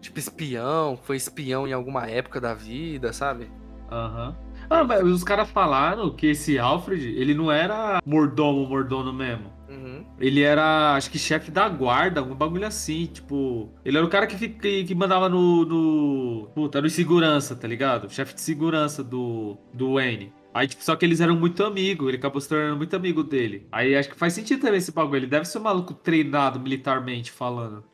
[0.00, 3.50] Tipo espião, foi espião em alguma época da vida, sabe?
[3.90, 4.36] Aham.
[4.70, 9.52] Ah, mas os caras falaram que esse Alfred, ele não era mordomo, mordomo mesmo.
[9.68, 10.04] Uhum.
[10.18, 13.68] Ele era, acho que chefe da guarda, algum bagulho assim, tipo.
[13.84, 15.64] Ele era o cara que, que, que mandava no.
[15.64, 18.12] no puta, no segurança, tá ligado?
[18.12, 20.32] Chefe de segurança do, do Wayne.
[20.56, 23.68] Aí, tipo, só que eles eram muito amigos, ele acabou se tornando muito amigo dele.
[23.70, 25.18] Aí acho que faz sentido também esse bagulho.
[25.18, 27.84] Ele deve ser um maluco treinado militarmente falando.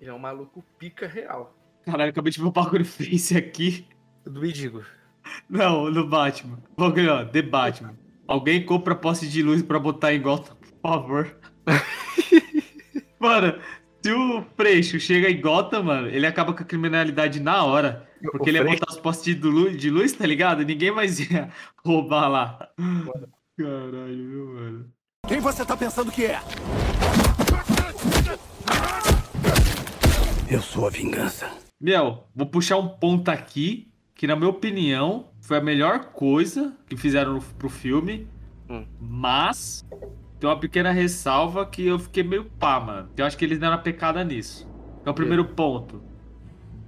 [0.00, 1.56] Ele é um maluco pica real.
[1.84, 3.86] Caralho, acabei de ver o bagulho face aqui.
[4.24, 4.82] Do Idigo.
[5.48, 6.58] Não, no Batman.
[6.76, 7.94] Bagulho, ó, The Batman.
[8.26, 11.36] Alguém compra poste de luz pra botar em Gotham, por favor.
[13.20, 13.60] mano,
[14.02, 18.07] se o Freixo chega em Gotham, mano, ele acaba com a criminalidade na hora.
[18.22, 20.64] Porque O ele ia botar os postes de luz, de luz, tá ligado?
[20.64, 21.50] Ninguém mais ia
[21.84, 22.68] roubar lá.
[23.56, 24.86] Caralho, viu, mano?
[25.26, 26.40] Quem você tá pensando que é?
[30.50, 31.50] Eu sou a vingança.
[31.80, 36.96] Meu, vou puxar um ponto aqui, que na minha opinião foi a melhor coisa que
[36.96, 38.26] fizeram no- pro filme,
[38.68, 38.86] Hum.
[39.00, 39.84] mas
[40.40, 43.10] tem uma pequena ressalva que eu fiquei meio pá, mano.
[43.16, 44.66] Eu acho que eles deram uma pecada nisso.
[45.04, 46.02] É o primeiro ponto.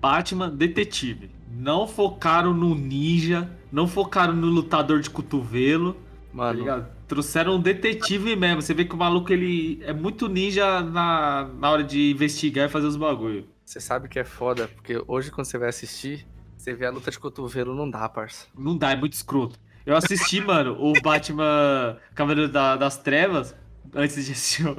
[0.01, 1.31] Batman detetive.
[1.51, 6.01] Não focaram no ninja, não focaram no lutador de cotovelo, tá
[6.33, 6.87] Mano, ligado?
[7.09, 8.63] Trouxeram um detetive mesmo.
[8.63, 12.69] Você vê que o maluco ele é muito ninja na, na hora de investigar e
[12.73, 13.47] fazer os bagulho.
[13.65, 16.27] você sabe que é foda, porque hoje quando você vai assistir,
[16.57, 18.47] você vê a luta de cotovelo, não dá, parça.
[18.57, 19.59] Não dá, é muito escroto.
[19.85, 23.55] Eu assisti, mano, o Batman Cavaleiro da- das Trevas,
[23.95, 24.77] antes de assistir o,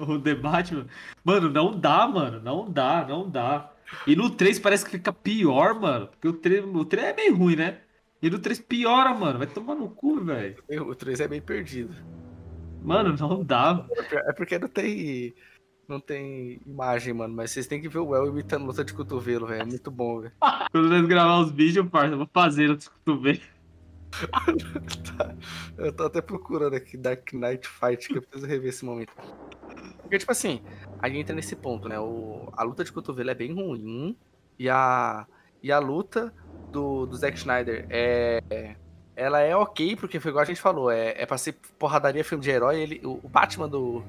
[0.14, 0.86] o The Batman.
[1.24, 2.40] Mano, não dá, mano.
[2.40, 3.70] Não dá, não dá.
[4.06, 6.08] E no 3 parece que fica pior, mano.
[6.08, 7.80] Porque o 3, o 3 é meio ruim, né?
[8.22, 9.38] E no 3 piora, mano.
[9.38, 10.62] Vai tomar no cu, velho.
[10.86, 11.94] O 3 é bem perdido.
[12.82, 13.86] Mano, não dá.
[14.12, 15.34] É porque não tem.
[15.86, 17.34] Não tem imagem, mano.
[17.34, 19.62] Mas vocês têm que ver o El imitando luta de cotovelo, velho.
[19.62, 20.32] É muito bom, velho.
[20.70, 23.40] Quando nós gravar os vídeos, parça, eu vou fazer no cotovelo.
[25.76, 29.12] Eu tô até procurando aqui Dark Knight Fight, que eu preciso rever esse momento.
[30.00, 30.62] Porque, tipo assim,
[31.04, 32.00] aí entra nesse ponto, né?
[32.00, 34.16] O, a luta de cotovelo é bem ruim.
[34.58, 35.26] E a,
[35.62, 36.32] e a luta
[36.72, 38.74] do, do Zack Snyder é.
[39.16, 42.42] Ela é ok, porque foi igual a gente falou, é, é pra ser porradaria filme
[42.42, 42.80] de herói.
[42.80, 44.02] Ele, o, o Batman do,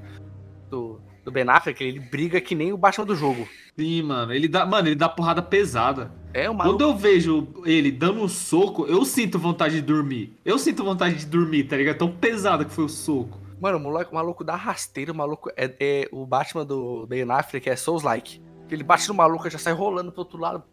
[0.67, 3.47] do, do Ben Affleck, ele briga que nem o Batman do jogo.
[3.77, 4.33] Sim, mano.
[4.33, 6.11] Ele dá, mano, ele dá porrada pesada.
[6.33, 10.35] É uma Quando eu vejo ele dando um soco, eu sinto vontade de dormir.
[10.43, 11.97] Eu sinto vontade de dormir, tá ligado?
[11.97, 13.44] Tão pesado que foi o soco.
[13.59, 17.23] Mano, o moleque, o maluco dá rasteiro, o maluco é, é- o Batman do Ben
[17.29, 18.41] Affleck é Souls-like.
[18.69, 20.63] Ele bate no maluco, já sai rolando pro outro lado,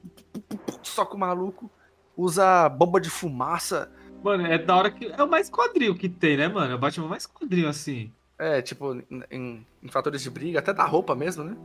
[0.82, 1.70] soca o maluco,
[2.16, 3.90] usa bomba de fumaça.
[4.22, 5.06] Mano, é da hora que.
[5.06, 6.72] É o mais quadril que tem, né, mano?
[6.72, 8.10] É o Batman mais quadril assim.
[8.38, 11.56] É, tipo, em, em- em fatores de briga, até da roupa mesmo, né?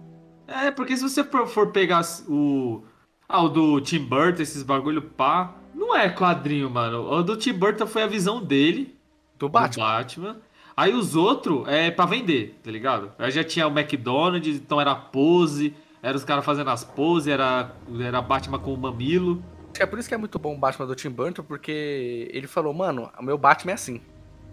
[0.47, 2.83] É, porque se você for, pegar o.
[3.27, 5.53] Ah, o do Tim Burton, esses bagulho pá.
[5.75, 7.03] Não é quadrinho, mano.
[7.11, 8.97] O do Tim Burton foi a visão dele,
[9.37, 10.37] Do do Batman.
[10.77, 13.11] Aí os outros é pra vender, tá ligado?
[13.17, 17.71] Aí já tinha o McDonald's, então era pose, era os caras fazendo as poses, era,
[17.99, 19.43] era Batman com o mamilo.
[19.79, 22.73] É por isso que é muito bom o Batman do Tim Burton, porque ele falou,
[22.75, 24.01] mano, o meu Batman é assim.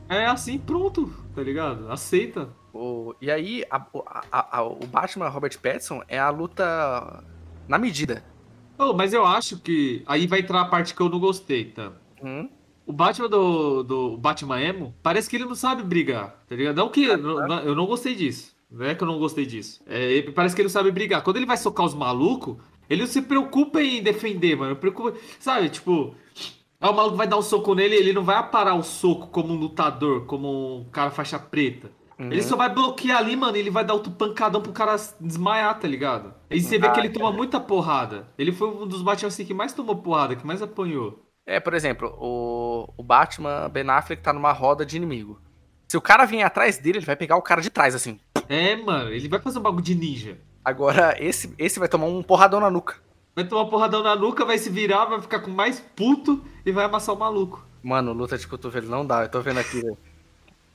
[0.09, 1.91] É assim, pronto, tá ligado?
[1.91, 2.49] Aceita.
[2.73, 7.23] O- e aí, a- o- a- a- o Batman Robert Pattinson é a luta
[7.69, 8.25] na medida.
[8.79, 11.93] Oh, mas eu acho que aí vai entrar a parte que eu não gostei, tá?
[12.23, 12.49] Hum?
[12.87, 16.77] O Batman do, do Batman Emo, parece que ele não sabe brigar, tá ligado?
[16.77, 17.17] Não que.
[17.17, 18.55] não- não- eu não gostei disso.
[18.71, 19.81] Não é que eu não gostei disso.
[19.87, 21.23] É, ele- parece que ele não sabe brigar.
[21.23, 22.57] Quando ele vai socar os malucos,
[22.91, 24.75] ele não se preocupa em defender, mano.
[24.77, 26.15] Preocupa, sabe, tipo.
[26.81, 29.55] Aí o maluco vai dar um soco nele ele não vai aparar o soco como
[29.55, 31.91] um lutador, como um cara faixa preta.
[32.19, 32.47] Ele Uhum.
[32.47, 35.89] só vai bloquear ali, mano, e ele vai dar outro pancadão pro cara desmaiar, tá
[35.89, 36.33] ligado?
[36.51, 38.29] E você vê que ele toma muita porrada.
[38.39, 41.24] Ele foi um dos Batman assim, que mais tomou porrada, que mais apanhou.
[41.47, 45.41] É, por exemplo, o, o Batman Ben Affleck tá numa roda de inimigo.
[45.89, 48.19] Se o cara vier atrás dele, ele vai pegar o cara de trás, assim.
[48.49, 50.39] É, mano, ele vai fazer um bagulho de ninja.
[50.65, 52.97] Agora, esse, esse vai tomar um porradão na nuca.
[53.37, 56.85] Vai tomar porradão na nuca, vai se virar, vai ficar com mais puto e vai
[56.87, 57.65] amassar o maluco.
[57.83, 59.99] Mano, luta de cotovelo não dá, eu tô vendo aqui, velho.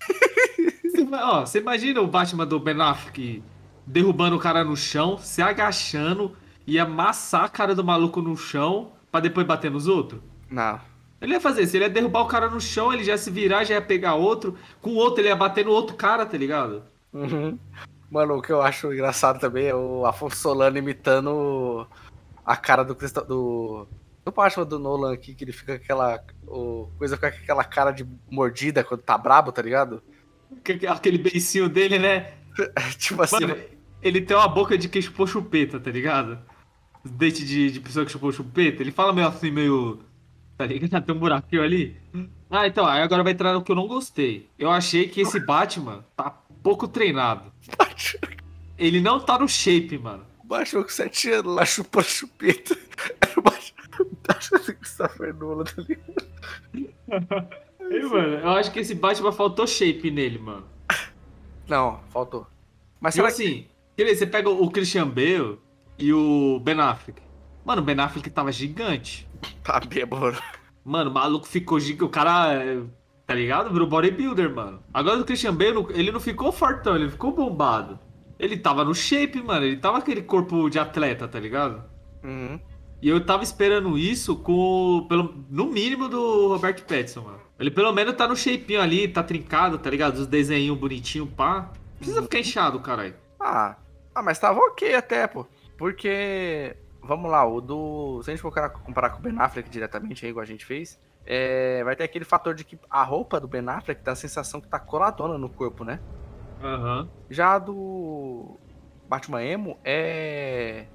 [0.84, 3.42] Você, vai- ó, você imagina o Batman do Ben Affleck
[3.88, 6.36] derrubando o cara no chão, se agachando
[6.68, 10.20] e amassar a cara do maluco no chão pra depois bater nos outros?
[10.50, 10.80] Não.
[11.22, 13.30] Ele ia fazer isso, ele ia derrubar o cara no chão, ele já ia se
[13.30, 16.38] virar, já ia pegar outro, com o outro ele ia bater no outro cara, tá
[16.38, 16.84] ligado?
[17.12, 17.60] Uhum.
[18.10, 21.86] Mano, o que eu acho engraçado também é o Afonso Solano imitando
[22.46, 22.96] a cara do.
[23.28, 23.88] Do,
[24.26, 26.24] do Batman do Nolan aqui, que ele fica com aquela.
[26.48, 30.02] O, coisa com aquela cara de mordida quando tá brabo, tá ligado?
[30.64, 32.34] Que- Aquele beicinho dele, né?
[32.98, 33.46] tipo assim.
[33.46, 33.58] Mano,
[34.02, 36.40] ele tem uma boca de quem chupou chupeta, tá ligado?
[37.04, 38.82] Os dentes de, de pessoa que chupou chupeta.
[38.82, 40.00] Ele fala meio assim, meio.
[40.60, 41.00] Tá ligado?
[41.06, 41.96] Tem um buraquinho ali.
[42.50, 44.50] Ah, então, aí agora vai entrar no que eu não gostei.
[44.60, 46.30] Eu achei que esse Batman tá
[46.62, 47.50] pouco treinado.
[48.78, 50.26] Ele não tá no shape, mano.
[50.44, 52.78] O Batman com 7 anos lá chupando chupeta.
[53.22, 57.50] Era o Batman do Christopher Nolan, tá ligado?
[57.90, 60.68] Ei, mano, eu acho que esse Batman faltou shape nele, mano.
[61.70, 62.46] Não, faltou.
[63.00, 63.34] Mas será que.
[63.34, 65.58] assim, ver, você pega o Christian Bale
[65.98, 67.29] e o Ben Affleck.
[67.66, 69.28] Mano, o Ben Affleck tava gigante.
[69.64, 70.38] Tá bêbado.
[70.84, 72.04] Mano, o maluco ficou gigante.
[72.04, 72.82] O cara, é,
[73.26, 73.72] tá ligado?
[73.72, 74.82] Virou bodybuilder, mano.
[74.94, 78.00] Agora o Christian Bale, ele não ficou fortão, ele ficou bombado.
[78.40, 79.66] Ele tava no shape, mano.
[79.66, 81.84] Ele tava aquele corpo de atleta, tá ligado?
[82.24, 82.60] Uhum.
[83.02, 87.40] E eu tava esperando isso com, pelo, no mínimo, do Robert Pattinson, mano.
[87.58, 90.18] Ele pelo menos tá no shapeinho ali, tá trincado, tá ligado?
[90.18, 91.72] Os desenhinhos bonitinhos, pá.
[91.72, 93.16] Não precisa ficar inchado, caralho.
[93.40, 93.76] Ah,
[94.16, 95.46] ah, mas tava ok até, pô.
[95.78, 98.22] Porque, vamos lá, o do.
[98.24, 98.52] Se a gente for
[98.84, 102.26] comparar- com o Ben Affleck diretamente, aí, igual a gente fez, é, vai ter aquele
[102.26, 105.50] fator de que a roupa do Ben Affleck dá a sensação que tá coladona no
[105.50, 106.00] corpo, né?
[106.62, 107.08] Aham.
[107.30, 108.58] Já a do
[109.08, 110.86] Batman Emo é.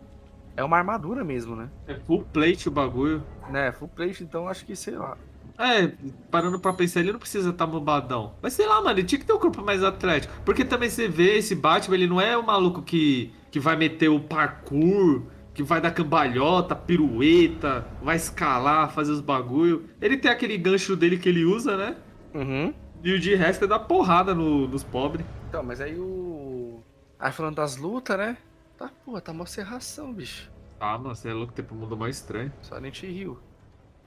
[0.56, 1.68] É uma armadura mesmo, né?
[1.86, 3.24] É full plate o bagulho.
[3.50, 5.18] Né, full plate, então acho que, sei lá.
[5.58, 5.92] É,
[6.30, 8.34] parando pra pensar, ele não precisa estar tá bombadão.
[8.40, 10.32] Mas sei lá, mano, ele tinha que ter um corpo mais atlético.
[10.44, 14.08] Porque também você vê esse Batman, ele não é o maluco que, que vai meter
[14.08, 15.22] o parkour,
[15.54, 19.88] que vai dar cambalhota, pirueta, vai escalar, fazer os bagulho.
[20.00, 21.96] Ele tem aquele gancho dele que ele usa, né?
[22.34, 22.74] Uhum.
[23.02, 25.24] E o de resto é dar porrada no- nos pobres.
[25.48, 26.82] Então, mas aí o.
[27.18, 28.36] Aí falando das lutas, né?
[28.76, 30.50] Tá, porra, tá mó serração, bicho.
[30.80, 32.52] Ah, mano, você é louco, tem pro mundo mais estranho.
[32.62, 33.38] Silent Hill.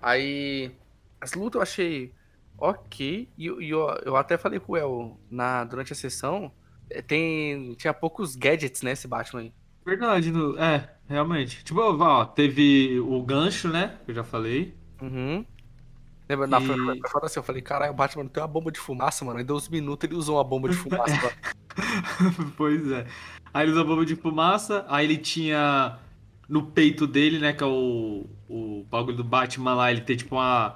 [0.01, 0.71] Aí.
[1.19, 2.13] As lutas eu achei
[2.57, 3.29] ok.
[3.37, 6.51] E, eu- e eu, eu até falei com o El na, durante a sessão.
[6.89, 9.53] eh, Tem, tinha poucos gadgets, né, esse Batman aí.
[9.87, 11.63] Verdade, no- é, realmente.
[11.63, 13.97] Tipo, ó, teve o gancho, né?
[14.03, 14.75] Que eu já falei.
[15.01, 15.45] Uhum.
[16.27, 16.45] Lembra?
[16.59, 18.69] Foi, E- foi, foi foda assim, eu falei, caralho, o Batman não tem uma bomba
[18.69, 19.39] de fumaça, mano.
[19.39, 21.15] Aí deu uns minutos ele usou uma bomba de fumaça.
[21.25, 21.31] lá.
[22.57, 23.07] pois é.
[23.53, 25.97] Aí ele usou bomba de fumaça, aí ele tinha
[26.49, 30.35] no peito dele, né, que é o, o bagulho do Batman lá, ele tem tipo
[30.35, 30.75] uma...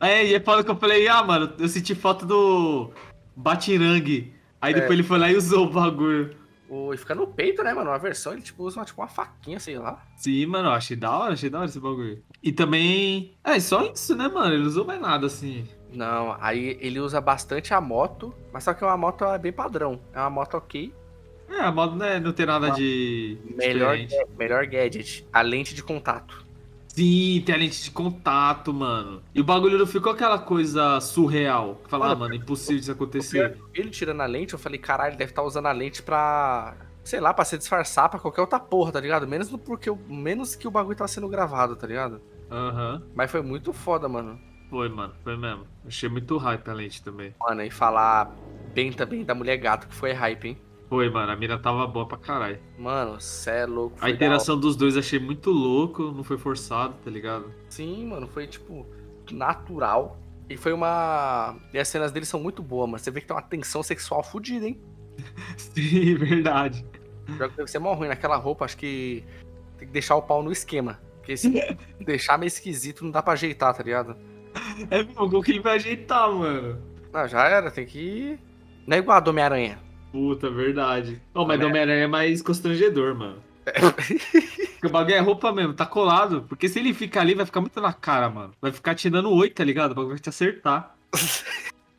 [0.00, 2.90] É, e é foda que eu falei, ah, mano, eu senti foto do
[3.36, 4.32] Batirangue.
[4.62, 6.39] Aí depois ele foi lá e usou o bagulho.
[6.70, 7.90] O- e fica no peito, né, mano?
[7.90, 10.02] Uma versão ele tipo, usa uma, tipo, uma faquinha, sei lá.
[10.16, 12.22] Sim, mano, achei da hora, achei da hora esse bagulho.
[12.42, 13.34] E também...
[13.42, 15.66] É, só isso, né, mano, ele não usou mais nada, assim.
[15.92, 20.00] Não, aí ele usa bastante a moto, mas só que uma moto é bem padrão.
[20.12, 20.94] É uma moto ok.
[21.48, 23.36] É, a modo né, não tem nada de...
[23.56, 23.96] Melhor,
[24.38, 26.46] melhor gadget, a lente de contato.
[26.94, 29.22] Sim, tem a lente de contato, mano.
[29.34, 31.80] E o bagulho não ficou aquela coisa surreal.
[31.84, 33.56] Que fala, Mano, ah, mano, impossível isso acontecer.
[33.72, 36.76] Ele tirando a lente, eu falei, caralho, ele deve estar usando a lente pra.
[37.04, 39.26] Sei lá, pra se disfarçar pra qualquer outra porra, tá ligado?
[39.26, 42.20] Menos no porque menos que o bagulho tá sendo gravado, tá ligado?
[42.50, 43.02] Aham.
[43.14, 44.38] Mas foi muito foda, mano.
[44.68, 45.66] Foi, mano, foi mesmo.
[45.86, 47.34] Achei muito hype a lente também.
[47.40, 48.30] Mano, e falar
[48.74, 50.58] bem também da mulher gato, que foi hype, hein?
[50.90, 52.58] Foi, mano, a mira tava boa pra caralho.
[52.76, 53.96] Mano, cê é louco.
[54.00, 57.54] A interação dos dois achei muito louco, não foi forçado, tá ligado?
[57.68, 58.84] Sim, mano, foi tipo
[59.30, 60.18] natural.
[60.48, 61.56] E foi uma.
[61.72, 62.98] E as cenas dele são muito boas, mano.
[62.98, 64.80] Você vê que tem uma tensão sexual fodida, hein?
[65.56, 66.84] Sim, verdade.
[67.36, 69.22] Pior que deve ser mó ruim naquela roupa, acho que
[69.78, 71.00] tem que deixar o pau no esquema.
[71.18, 71.52] Porque se
[72.04, 74.16] deixar meio esquisito, não dá pra ajeitar, tá ligado?
[74.90, 76.82] É mesmo, como que ele vai ajeitar, mano?
[77.12, 78.36] Não, já era, tem que.
[78.88, 79.89] Não é igual a do Homem-Aranha.
[80.12, 81.20] Puta, verdade.
[81.34, 83.36] Não, mas Homem-Aranha é mais constrangedor, mano.
[83.64, 86.44] Porque o bagulho é roupa mesmo, tá colado.
[86.48, 88.52] Porque se ele ficar ali, vai ficar muito na cara, mano.
[88.60, 89.92] Vai ficar te dando oi, tá ligado?
[89.92, 90.96] O bagulho vai te acertar.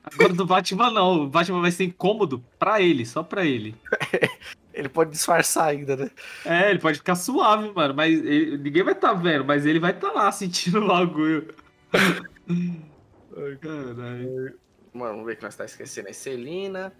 [0.03, 1.23] Agora do Batman não.
[1.23, 3.75] O Batman vai ser incômodo pra ele, só pra ele.
[4.73, 6.09] Ele pode disfarçar ainda, né?
[6.45, 7.93] É, ele pode ficar suave, mano.
[7.93, 11.53] Mas ele- ninguém vai tá vendo, mas ele vai tá lá sentindo o bagulho.
[11.93, 14.55] Ai, caralho.
[14.93, 16.07] Mano, vamos ver o que nós tá esquecendo.
[16.07, 16.13] aí.
[16.13, 16.93] Celina.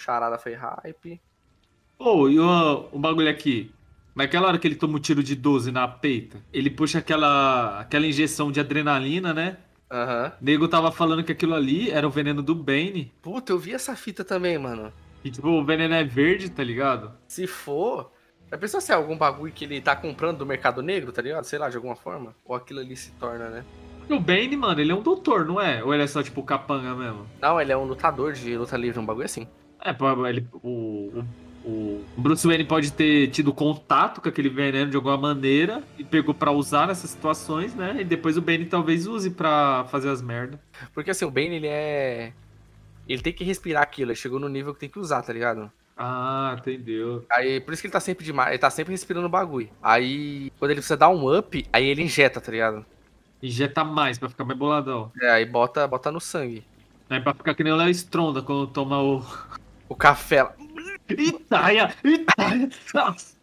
[0.00, 1.20] Charada foi hype.
[1.98, 3.70] Ô, e o, o bagulho aqui.
[4.14, 8.06] Naquela hora que ele toma um tiro de 12 na peita, ele puxa aquela, aquela
[8.06, 9.58] injeção de adrenalina, né?
[9.90, 10.32] Aham.
[10.40, 13.12] O nego tava falando que aquilo ali era o veneno do Bane.
[13.20, 14.92] Puta, eu vi essa fita também, mano.
[15.24, 17.12] E tipo, o veneno é verde, tá ligado?
[17.28, 18.10] Se for.
[18.50, 21.44] Já pensou se é algum bagulho que ele tá comprando do mercado negro, tá ligado?
[21.44, 22.34] Sei lá, de alguma forma.
[22.44, 23.64] Ou aquilo ali se torna, né?
[24.08, 25.84] O Bane, mano, ele é um doutor, não é?
[25.84, 27.26] Ou ele é só, tipo, capanga mesmo?
[27.40, 29.46] Não, ele é um lutador de luta livre, um bagulho assim.
[29.82, 29.96] É,
[30.28, 31.24] ele, o,
[31.64, 36.34] o, Bruce Wayne pode ter tido contato com aquele veneno de alguma maneira e pegou
[36.34, 37.96] pra usar nessas situações, né?
[38.00, 40.58] E depois o Bane talvez use pra fazer as merdas.
[40.94, 42.32] Porque assim, o Bane, ele é.
[43.08, 45.70] Ele tem que respirar aquilo, ele chegou no nível que tem que usar, tá ligado?
[45.96, 47.26] Ah, entendeu.
[47.30, 49.68] Aí, por isso que ele tá sempre demais, ele tá sempre respirando o bagulho.
[49.82, 52.86] Aí, quando ele precisa dar um up, aí ele injeta, tá ligado?
[53.42, 55.10] Injeta mais pra ficar mais boladão.
[55.20, 56.64] É, aí bota, bota no sangue.
[57.10, 59.24] É pra ficar que nem o Léo Stronda quando toma o.
[59.90, 60.54] O café lá.
[61.10, 61.92] Itaia!
[62.04, 62.70] Itaia!
[62.94, 63.34] Nossa.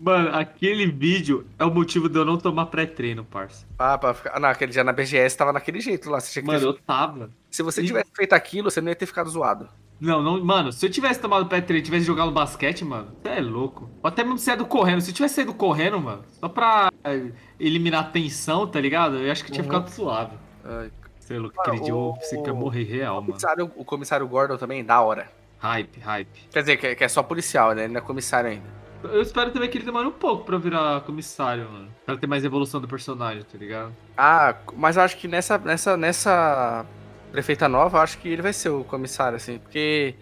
[0.00, 3.64] Mano, aquele vídeo é o motivo de eu não tomar pré-treino, parça.
[3.78, 4.40] Ah, pra ficar.
[4.40, 6.18] Não, aquele dia na BGS tava naquele jeito lá.
[6.18, 7.30] Você tinha que ter- Mano, eu tava.
[7.50, 9.68] Se você tivesse feito aquilo, você não ia ter ficado zoado.
[10.00, 13.40] Não, não, mano, se eu tivesse tomado pré-treino e tivesse jogado basquete, mano, você é
[13.40, 13.88] louco.
[14.02, 15.00] Ou até mesmo saído correndo.
[15.00, 19.18] Se eu tivesse saído correndo, mano, só pra é, eliminar a tensão, tá ligado?
[19.18, 19.70] Eu acho que tinha Uhum.
[19.70, 20.32] ficado suave.
[20.64, 20.90] Ai,
[21.38, 23.26] Mano, aquele dia eu o- pensei que ia morrer real, o, mano.
[23.28, 25.30] comissário, o comissário Gordon também, da hora.
[25.58, 26.48] Hype, hype.
[26.50, 27.84] Quer dizer, que, que é só policial, né?
[27.84, 28.66] Ele não é comissário ainda.
[29.04, 31.88] Eu espero também que ele demore um pouco pra virar comissário, mano.
[32.06, 33.92] Pra ter mais evolução do personagem, tá ligado?
[34.16, 36.86] Ah, mas eu acho que nessa, nessa, nessa
[37.32, 39.58] prefeita nova, eu acho que ele vai ser o comissário, assim.
[39.58, 40.14] Porque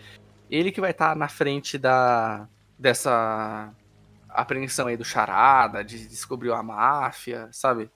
[0.50, 2.46] ele que vai estar na frente da
[2.78, 3.70] dessa
[4.28, 7.90] apreensão aí do charada, de descobrir a máfia, sabe?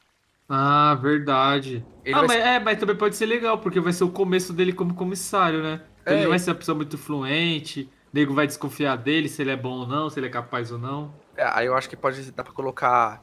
[0.49, 1.87] Ah, verdade.
[2.05, 4.53] Ele ah, mas, ser- é, mas também pode ser legal, porque vai ser o começo
[4.53, 5.81] dele como comissário, né?
[6.03, 7.83] Então É, ele não vai ser uma pessoa muito fluente,
[8.13, 10.71] o nego vai desconfiar dele, se ele é bom ou não, se ele é capaz
[10.71, 11.15] ou não.
[11.37, 13.23] É, aí eu acho que pode dar pra colocar.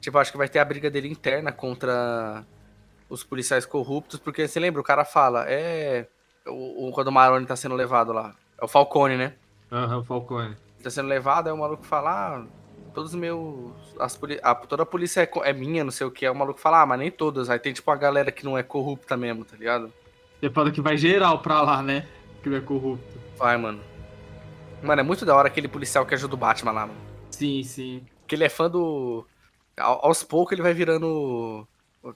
[0.00, 2.44] Tipo, eu acho que vai ter a briga dele interna contra
[3.10, 6.06] os policiais corruptos, porque você lembra, o cara fala, é.
[6.46, 8.34] O, o- quando o Maroni tá sendo levado lá.
[8.60, 9.34] É o Falcone, né?
[9.72, 10.54] Aham, Falcone.
[10.76, 12.46] Ele tá sendo levado, aí o maluco fala, ah,
[12.96, 13.70] todos os meus.
[14.00, 16.24] As poli- a- toda a polícia é, é minha, não sei o que.
[16.26, 17.48] Aí o maluco fala, ah, mas nem todas.
[17.48, 19.92] Aí tem tipo a galera que não é corrupta mesmo, tá ligado?
[20.40, 22.08] Você fala que vai geral pra lá, né?
[22.42, 23.18] Que ele é corrupto.
[23.36, 23.80] Vai, mano.
[24.82, 26.98] Mano, é muito da hora aquele policial que ajuda o Batman lá, mano.
[27.30, 28.02] Sim, sim.
[28.26, 29.26] Que ele é fã do.
[29.78, 31.66] ao- Aos poucos ele vai virando.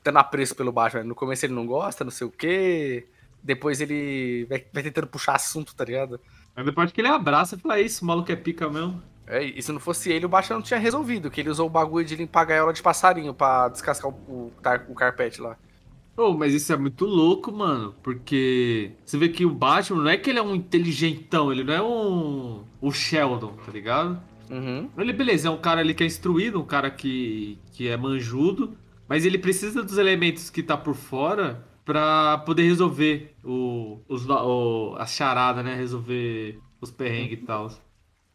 [0.02, 1.04] tendo apreço pelo Batman.
[1.04, 3.06] No começo ele não gosta, não sei o quê.
[3.42, 6.20] Depois ele vai, vai tentando puxar assunto, tá ligado?
[6.54, 9.02] Mas depois que ele abraça e fala, "É isso, o maluco é pica mesmo.
[9.30, 11.30] É, e se não fosse ele, o Batman não tinha resolvido.
[11.30, 14.52] Que ele usou o bagulho de limpar a gaiola de passarinho pra descascar o, o,
[14.88, 15.56] o carpete lá.
[16.16, 17.94] Oh, mas isso é muito louco, mano.
[18.02, 21.72] Porque você vê que o Batman não é que ele é um inteligentão, ele não
[21.72, 22.64] é um.
[22.80, 24.20] o Sheldon, tá ligado?
[24.50, 24.90] Uhum.
[24.98, 28.76] Ele, beleza, é um cara ali que é instruído, um cara que, que é manjudo,
[29.08, 34.96] mas ele precisa dos elementos que tá por fora pra poder resolver o, os, o,
[34.98, 35.76] a charada, né?
[35.76, 37.70] Resolver os perrengues e tal.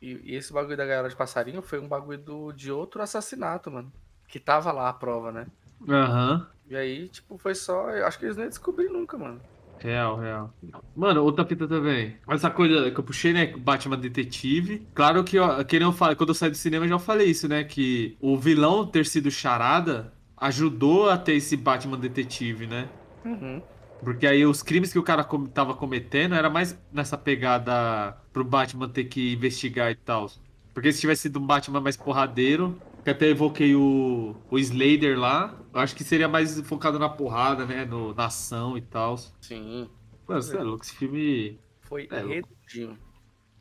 [0.01, 3.71] E, e esse bagulho da gaiola de passarinho foi um bagulho do, de outro assassinato,
[3.71, 3.91] mano.
[4.27, 5.47] Que tava lá a prova, né?
[5.87, 6.47] Aham.
[6.69, 7.89] E aí, tipo, foi só.
[7.91, 9.39] Eu acho que eles nem descobriram nunca, mano.
[9.79, 10.53] Real, real.
[10.95, 12.17] Mano, outra fita também.
[12.27, 13.47] Essa coisa que eu puxei, né?
[13.57, 14.87] Batman Detetive.
[14.93, 17.47] Claro que, ó, que eu falei, quando eu saí do cinema eu já falei isso,
[17.47, 17.63] né?
[17.63, 22.89] Que o vilão ter sido charada ajudou a ter esse Batman Detetive, né?
[23.23, 23.61] Uhum.
[24.03, 28.43] Porque aí os crimes que o cara com- tava cometendo era mais nessa pegada pro
[28.43, 30.29] Batman ter que investigar e tal.
[30.73, 35.57] Porque se tivesse sido um Batman mais porradeiro, que até evoquei o, o Slater lá,
[35.73, 37.85] eu acho que seria mais focado na porrada, né?
[37.85, 39.17] No, na ação e tal.
[39.41, 39.89] Sim.
[40.27, 41.59] Mano, você é louco, esse filme.
[41.81, 42.97] Foi É, redondinho.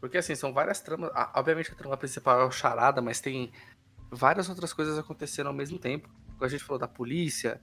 [0.00, 1.10] Porque assim, são várias tramas.
[1.14, 3.52] ah, Obviamente a trama principal é o charada, mas tem
[4.10, 6.08] várias outras coisas acontecendo ao mesmo tempo.
[6.40, 7.60] A gente falou da polícia,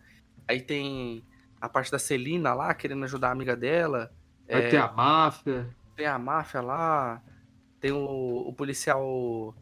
[0.47, 1.24] aí tem
[1.62, 4.12] a parte da Celina lá, querendo ajudar a amiga dela.
[4.49, 5.70] Vai é, ter a máfia.
[5.95, 7.22] Tem a máfia lá,
[7.80, 9.55] tem o, o policial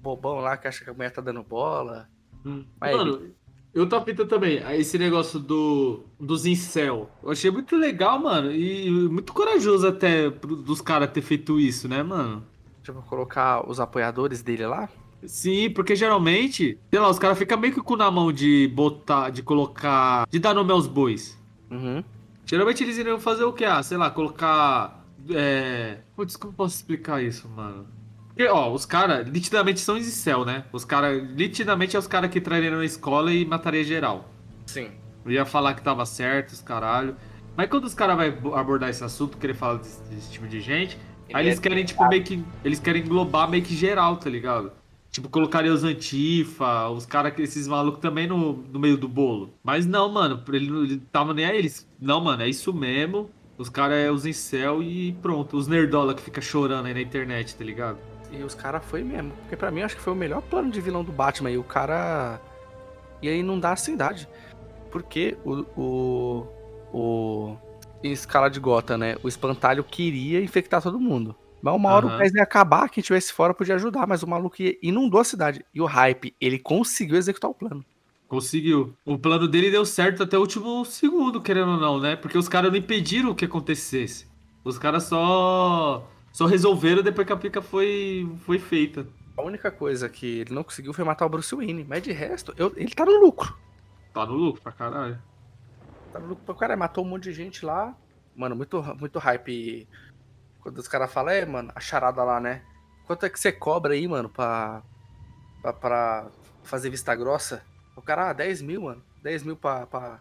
[0.00, 2.08] bobão lá que acha que a mulher tá dando bola.
[2.44, 2.64] Hum.
[2.80, 3.34] Mas Mano,
[3.74, 7.08] Outra fita também, esse negócio do, dos incel.
[7.22, 8.50] Eu achei muito legal, mano.
[8.50, 12.44] E muito corajoso até dos caras ter feito isso, né, mano?
[12.82, 14.88] Tipo, colocar os apoiadores dele lá.
[15.24, 19.30] Sim, porque geralmente, sei lá, os caras ficam meio que com na mão de botar,
[19.30, 20.26] de colocar.
[20.28, 21.38] de dar nome aos bois.
[21.70, 22.02] Uhum.
[22.44, 23.64] Geralmente eles iriam fazer o quê?
[23.64, 25.04] Ah, sei lá, colocar.
[25.30, 25.98] É.
[26.16, 27.86] Putz, como posso explicar isso, mano?
[28.28, 30.64] Porque, ó, os caras nitidamente são incel, né?
[30.72, 34.28] Os caras, nitidamente é os caras que trairiam na escola e mataria geral.
[34.66, 34.90] Sim.
[35.24, 37.16] Eu ia falar que tava certo, os caralho.
[37.56, 40.98] Mas quando os caras vão abordar esse assunto, querer falar desse, desse tipo de gente,
[41.32, 42.42] aí eles querem, tipo, meio que.
[42.64, 44.72] Eles querem englobar meio que geral, tá ligado?
[45.10, 49.52] Tipo, colocaria os antifa, os caras, esses malucos também no, no meio do bolo.
[49.62, 51.88] Mas não, mano, ele ele tava nem a eles.
[52.00, 53.28] Não, mano, é isso mesmo.
[53.58, 55.56] Os caras é os incel e pronto.
[55.56, 57.98] Os nerdola que fica chorando aí na internet, tá ligado?
[58.32, 59.32] E os caras foi mesmo.
[59.42, 61.50] Porque pra mim, acho que foi o melhor plano de vilão do Batman.
[61.50, 62.40] E o cara.
[63.20, 64.28] E aí não dá assim idade.
[64.90, 65.66] Porque o.
[65.76, 66.46] O.
[66.92, 67.56] o...
[68.02, 69.16] Em escala de gota, né?
[69.22, 71.36] O espantalho queria infectar todo mundo.
[71.62, 72.16] Mas uma hora Aham.
[72.16, 75.64] o gás ia acabar, quem tivesse fora podia ajudar, mas o maluco inundou a cidade.
[75.74, 77.84] E o hype, ele conseguiu executar o plano.
[78.28, 78.94] Conseguiu.
[79.04, 82.14] O plano dele deu certo até o último segundo, querendo ou não, né?
[82.16, 84.26] Porque os caras não impediram que acontecesse.
[84.64, 86.08] Os caras só.
[86.32, 89.04] Só resolveram depois que a pica foi, foi feita.
[89.36, 91.84] A única coisa que ele não conseguiu foi matar o Bruce Wayne.
[91.88, 93.52] Mas de resto, eu- ele tá no lucro.
[94.14, 95.18] Tá no lucro pra caralho.
[96.12, 96.78] Tá no lucro pra caralho.
[96.78, 97.96] Matou um monte de gente lá.
[98.36, 99.88] Mano, muito, muito hype.
[100.62, 102.62] Quando os caras falam, é, mano, a charada lá, né?
[103.06, 104.82] Quanto é que você cobra aí, mano, pra,
[105.62, 106.30] pra, pra
[106.62, 107.62] fazer vista grossa?
[107.96, 109.02] O cara, ah, 10 mil, mano.
[109.22, 110.20] 10 mil pra, pra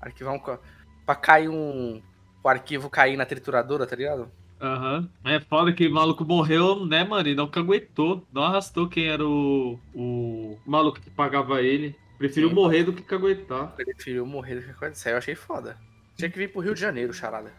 [0.00, 0.38] arquivar um.
[0.38, 2.02] Pra cair um.
[2.42, 4.30] O arquivo cair na trituradora, tá ligado?
[4.60, 5.08] Aham.
[5.24, 7.28] É foda que o maluco morreu, né, mano?
[7.28, 8.26] E não caguetou.
[8.32, 9.78] Não arrastou quem era o.
[9.94, 11.96] O maluco que pagava ele.
[12.18, 12.54] Preferiu Sim.
[12.54, 13.68] morrer do que caguetar.
[13.72, 15.12] Preferiu morrer do que acontecer.
[15.12, 15.76] Eu achei foda.
[16.16, 17.52] Tinha que vir pro Rio de Janeiro, charada.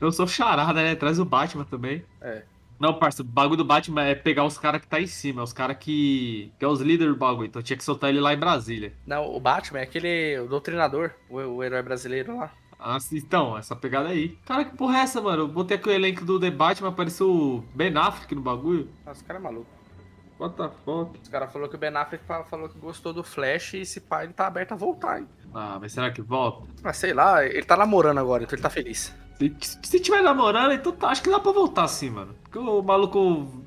[0.00, 0.94] Eu sou charada, né?
[0.94, 2.04] Traz o Batman também.
[2.20, 2.42] É.
[2.80, 5.52] Não, parça, o bagulho do Batman é pegar os caras que tá em cima, os
[5.52, 6.52] caras que.
[6.58, 7.46] que é os líderes do bagulho.
[7.46, 8.92] Então tinha que soltar ele lá em Brasília.
[9.06, 10.38] Não, o Batman é aquele.
[10.40, 12.50] O doutrinador, o, o herói brasileiro lá.
[12.78, 14.36] Ah, então, essa pegada aí.
[14.44, 15.44] Cara, que porra é essa, mano?
[15.44, 18.90] Eu botei aqui o elenco do The Batman, apareceu o Ben Affleck no bagulho.
[19.06, 19.66] Nossa, o cara é maluco.
[20.38, 21.18] What the fuck?
[21.22, 24.00] Os caras falaram que o Ben Affleck fa- falou que gostou do Flash e esse
[24.00, 25.28] pai ele tá aberto a voltar, hein?
[25.54, 26.66] Ah, mas será que volta?
[26.82, 29.14] Ah, sei lá, ele tá namorando agora, então ele tá feliz.
[29.38, 32.34] Se, se tiver namorando, então tá, acho que dá pra voltar sim, mano.
[32.42, 33.64] Porque o maluco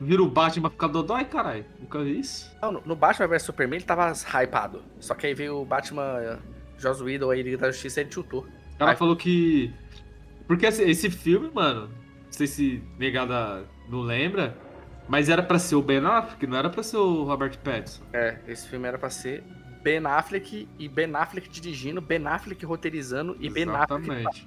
[0.00, 1.64] vira o Batman ficar dodói, caralho.
[1.80, 2.50] Nunca vi isso.
[2.62, 4.82] Não, no, Batman vs Superman ele tava hypado.
[5.00, 6.38] Só que aí veio o Batman
[6.78, 8.46] Joss Whedon aí Liga da Justiça e ele chutou.
[8.74, 8.96] O cara Ai.
[8.96, 9.72] falou que.
[10.46, 14.56] Porque esse, esse filme, mano, não sei se negada não lembra,
[15.08, 18.02] mas era pra ser o Ben Affleck, não era pra ser o Robert Pattinson.
[18.12, 19.42] É, esse filme era pra ser
[19.82, 24.46] Ben Affleck e Ben Affleck dirigindo, Ben Affleck roteirizando e Ben Affleck.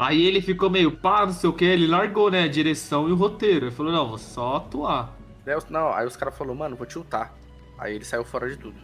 [0.00, 3.12] Aí ele ficou meio pá, não sei o que, ele largou, né, a direção e
[3.12, 3.66] o roteiro.
[3.66, 5.14] Ele falou, não, vou só atuar.
[5.68, 7.34] Não, aí os caras falaram, mano, vou tiltar.
[7.78, 8.76] Aí ele saiu fora de tudo.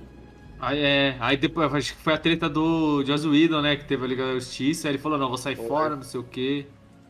[0.60, 4.04] Aí, é, aí depois, acho que foi a treta do Joss Whedon, né, que teve
[4.04, 6.66] a Liga da Justiça, aí ele falou, não, vou sair fora, não sei o que.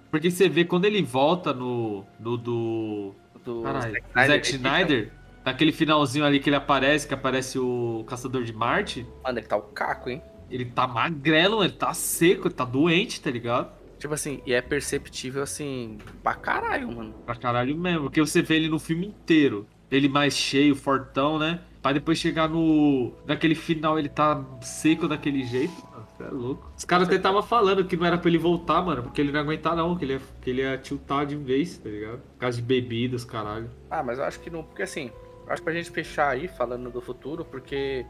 [0.09, 3.13] Porque você vê, quando ele volta no, no do...
[3.45, 5.13] Do Caralho, Zack Zack ele fica- Snyder,
[5.45, 9.57] naquele finalzinho ali que ele aparece, que aparece o Caçador de Marte, Mano, ele tá
[9.57, 10.23] o caco, hein?
[10.51, 13.76] ele tá magrelo, ele tá seco, ele tá doente, tá ligado?
[13.99, 17.15] Tipo assim, e é perceptível assim, pra caralho, mano.
[17.25, 21.61] Pra caralho mesmo, porque você vê ele no filme inteiro, ele mais cheio, fortão, né?
[21.81, 23.13] Pra depois chegar no.
[23.27, 25.73] Naquele final ele tá seco daquele jeito.
[25.91, 26.73] Mano, é louco.
[26.77, 29.39] Os caras até tava falando que não era pra ele voltar, mano, porque ele não
[29.39, 32.19] ia aguentar, não, que ele ia, que ele ia tiltar de vez, tá ligado?
[32.19, 33.71] Por causa de bebidas, caralho.
[33.91, 34.63] Ah, mas eu acho que não.
[34.63, 35.11] Porque assim,
[35.47, 38.05] eu acho que pra gente fechar aí falando do futuro, porque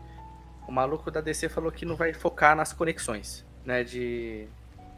[0.67, 3.85] o maluco da DC falou que não vai focar nas conexões, né?
[3.85, 4.49] De.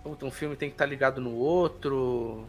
[0.08, 2.46] Puta, um filme tem que estar ligado no outro,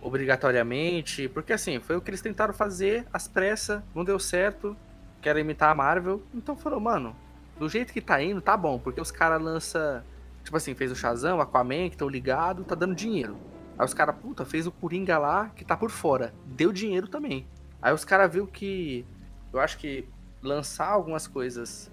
[0.00, 1.28] obrigatoriamente.
[1.28, 4.74] Porque assim, foi o que eles tentaram fazer às pressas, não deu certo.
[5.20, 6.22] Quero imitar a Marvel.
[6.32, 7.14] Então falou, mano,
[7.58, 10.02] do jeito que tá indo, tá bom, porque os caras lançam.
[10.42, 13.36] Tipo assim, fez o Shazam, Aquaman, que estão ligados, tá dando dinheiro.
[13.78, 16.32] Aí os caras, puta, fez o Coringa lá, que tá por fora.
[16.46, 17.46] Deu dinheiro também.
[17.82, 19.04] Aí os caras viu que.
[19.52, 20.08] Eu acho que
[20.42, 21.90] lançar algumas coisas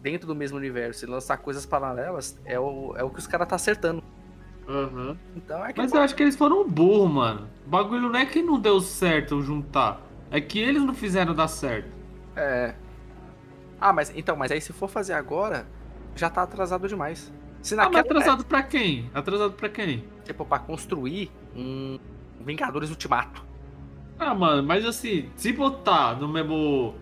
[0.00, 3.46] dentro do mesmo universo e lançar coisas paralelas é o, é o que os caras
[3.46, 4.02] tá acertando.
[4.68, 5.16] Aham.
[5.36, 5.80] Então é que.
[5.80, 7.48] Mas eu acho que eles foram burros, mano.
[7.66, 10.00] O bagulho não é que não deu certo juntar.
[10.30, 11.88] É que eles não fizeram dar certo.
[12.34, 12.74] É.
[13.80, 15.66] Ah, mas então, mas aí se for fazer agora,
[16.14, 17.32] já tá atrasado demais.
[17.62, 19.10] Se Ah, mas naquela atrasado pra quem?
[19.14, 20.04] Atrasado pra quem?
[20.24, 21.98] tipo, pra construir um
[22.40, 23.44] Vingadores Ultimato.
[24.18, 26.94] Ah, mano, mas assim, se botar no mesmo.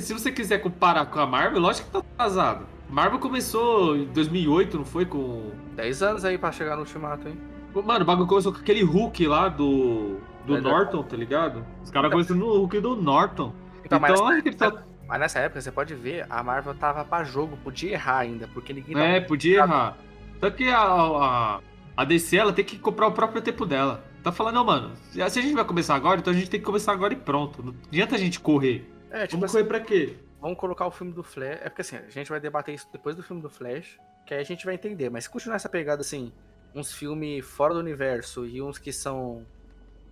[0.00, 2.66] Se você quiser comparar com a Marvel, lógico que tá atrasado.
[2.92, 5.06] Marvel começou em 2008, não foi?
[5.06, 5.50] Com.
[5.74, 7.38] 10 anos aí pra chegar no Ultimato, hein?
[7.74, 10.18] Mano, o bagulho começou com aquele Hulk lá do.
[10.46, 10.60] Do.
[10.60, 11.64] Norton, tá ligado?
[11.82, 13.54] Os caras começaram no Hulk do Norton.
[13.84, 17.02] Então, mas, Então, que ele tá- mas nessa época, você pode ver, a Marvel tava
[17.04, 19.96] pra jogo, podia errar ainda, porque ninguém É, podia errar.
[20.38, 21.60] Só que a, a,
[21.96, 24.04] a DC, ela tem que comprar o próprio tempo dela.
[24.22, 26.66] Tá falando, não, mano, se a gente vai começar agora, então a gente tem que
[26.66, 27.62] começar agora e pronto.
[27.62, 28.88] Não adianta a gente correr.
[29.10, 30.16] É, tipo Vamos assim, correr pra quê?
[30.42, 31.60] Vamos colocar o filme do Flash.
[31.62, 34.40] É porque assim, a gente vai debater isso depois do filme do Flash, que aí
[34.40, 35.08] a gente vai entender.
[35.08, 36.32] Mas se continuar essa pegada assim,
[36.74, 39.46] uns filmes fora do universo e uns que são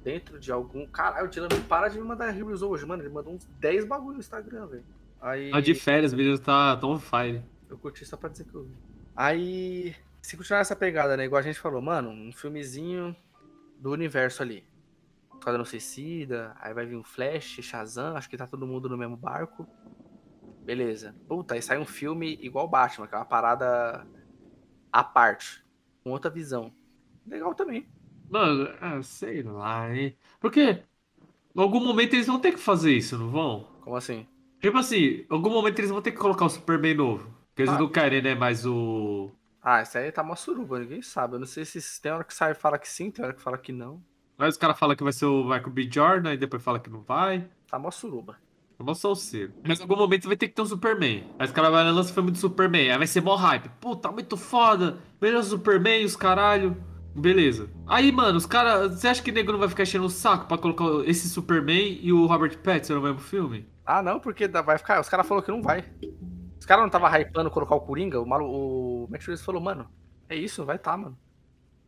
[0.05, 0.87] dentro de algum.
[0.87, 3.03] Caralho, o Dylan não para de me mandar reviews hoje, mano.
[3.03, 4.85] Ele mandou uns 10 bagulho no Instagram, velho.
[5.21, 5.51] Aí.
[5.51, 7.43] Tá de férias, menino tá tão on fire.
[7.69, 8.75] Eu curti só pra dizer que eu vi.
[9.17, 11.25] Aí, se continuar essa pegada, né?
[11.25, 13.15] Igual a gente falou, mano, um filmezinho
[13.79, 14.65] do universo ali.
[15.35, 19.17] Esquadrão Suicida, aí vai vir um Flash, Shazam, acho que tá todo mundo no mesmo
[19.17, 19.67] barco.
[20.71, 21.17] Beleza.
[21.27, 24.07] Puta, aí sai um filme igual Batman, que é uma parada
[24.93, 25.65] à parte,
[26.05, 26.73] com outra visão.
[27.27, 27.89] Legal também.
[28.29, 30.17] Mano, ah, sei lá, hein?
[30.39, 30.61] Porque
[31.57, 33.67] em algum momento eles vão ter que fazer isso, não vão?
[33.81, 34.25] Como assim?
[34.61, 37.25] Tipo assim, em algum momento eles vão ter que colocar o Superman novo.
[37.49, 37.79] Porque eles Ah.
[37.79, 39.33] não querem, né, mais o.
[39.61, 41.35] Ah, isso aí tá uma suruba, ninguém sabe.
[41.35, 43.43] Eu não sei se tem hora que sai e fala que sim, tem hora que
[43.43, 44.01] fala que não.
[44.39, 45.89] Mas os caras falam que vai ser o Michael B.
[45.93, 47.51] Jordan, e depois fala que não vai.
[47.69, 48.39] Tá uma suruba.
[48.81, 49.53] É mó salseiro.
[49.63, 51.23] Mas em algum momento vai ter que ter um Superman.
[51.39, 52.91] Aí os caras vão o filme do Superman.
[52.91, 53.69] Aí vai ser mó hype.
[53.79, 54.97] Puta, muito foda.
[55.21, 56.75] Melhor Superman, os caralho.
[57.15, 57.69] Beleza.
[57.87, 58.93] Aí, mano, os caras.
[58.95, 61.99] Você acha que o nego não vai ficar enchendo o saco pra colocar esse Superman
[62.01, 63.69] e o Robert Pattinson no mesmo filme?
[63.85, 64.99] Ah, não, porque vai ficar.
[64.99, 65.85] Os caras falaram que não vai.
[66.59, 69.89] Os caras não tava hypando colocar o Coringa, o, malu, o Max Reeves falou, mano,
[70.29, 71.19] é isso, vai tá, mano.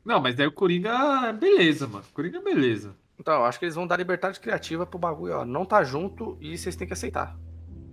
[0.04, 1.32] Não, mas daí o Coringa.
[1.32, 2.04] Beleza, mano.
[2.12, 2.94] Coringa, beleza.
[3.22, 5.44] Então, eu acho que eles vão dar liberdade criativa pro bagulho, ó.
[5.44, 7.38] Não tá junto e vocês têm que aceitar.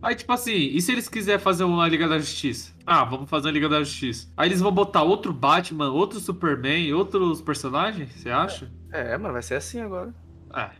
[0.02, 2.74] Aí, tipo assim, e se eles quiserem fazer uma Liga da Justiça?
[2.84, 4.28] Ah, vamos fazer uma Liga da Justiça.
[4.36, 8.72] Aí eles vão botar outro Batman, outro Superman, outros personagens, você acha?
[8.92, 10.12] É, mano, vai ser assim agora.
[10.52, 10.72] É.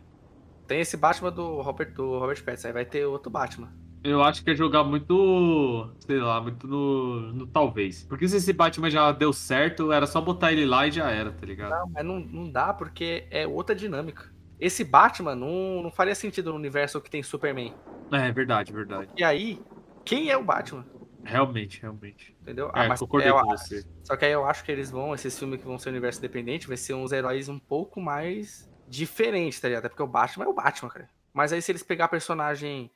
[0.66, 3.72] Tem esse Batman do Robert, do Robert Pattinson, aí vai ter outro Batman.
[4.02, 8.02] Eu acho que é jogar muito, sei lá, muito no, no talvez.
[8.02, 11.30] Porque se esse Batman já deu certo, era só botar ele lá e já era,
[11.30, 11.70] tá ligado?
[11.70, 14.39] Não, mas não, não dá porque é outra dinâmica.
[14.60, 17.72] Esse Batman não, não faria sentido no universo que tem Superman.
[18.12, 19.10] É, verdade, verdade.
[19.16, 19.58] E aí,
[20.04, 20.86] quem é o Batman?
[21.24, 22.34] Realmente, realmente.
[22.42, 22.70] Entendeu?
[22.74, 23.84] É, mas concordei eu com acho- você.
[24.04, 26.66] Só que aí eu acho que eles vão, esses filmes que vão ser universo independente,
[26.66, 29.80] vai ser uns heróis um pouco mais diferentes, tá ligado?
[29.86, 31.08] Até porque o Batman é o Batman, cara.
[31.32, 32.90] Mas aí se eles pegar personagem,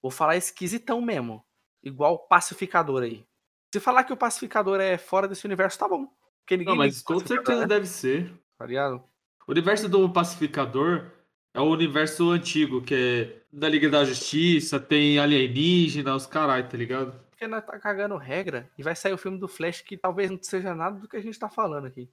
[0.00, 1.44] vou falar esquisitão mesmo,
[1.82, 3.26] igual o Pacificador aí.
[3.74, 6.06] Se falar que o Pacificador é fora desse universo, tá bom.
[6.42, 7.66] Porque ninguém Não, mas com certeza né?
[7.66, 8.32] deve ser.
[8.56, 9.02] Tá ligado?
[9.46, 11.10] O universo do Pacificador
[11.52, 16.76] é o universo antigo, que é da Liga da Justiça, tem alienígena, os caralho, tá
[16.76, 17.12] ligado?
[17.30, 20.38] Porque nós tá cagando regra e vai sair o filme do Flash que talvez não
[20.42, 22.08] seja nada do que a gente tá falando aqui.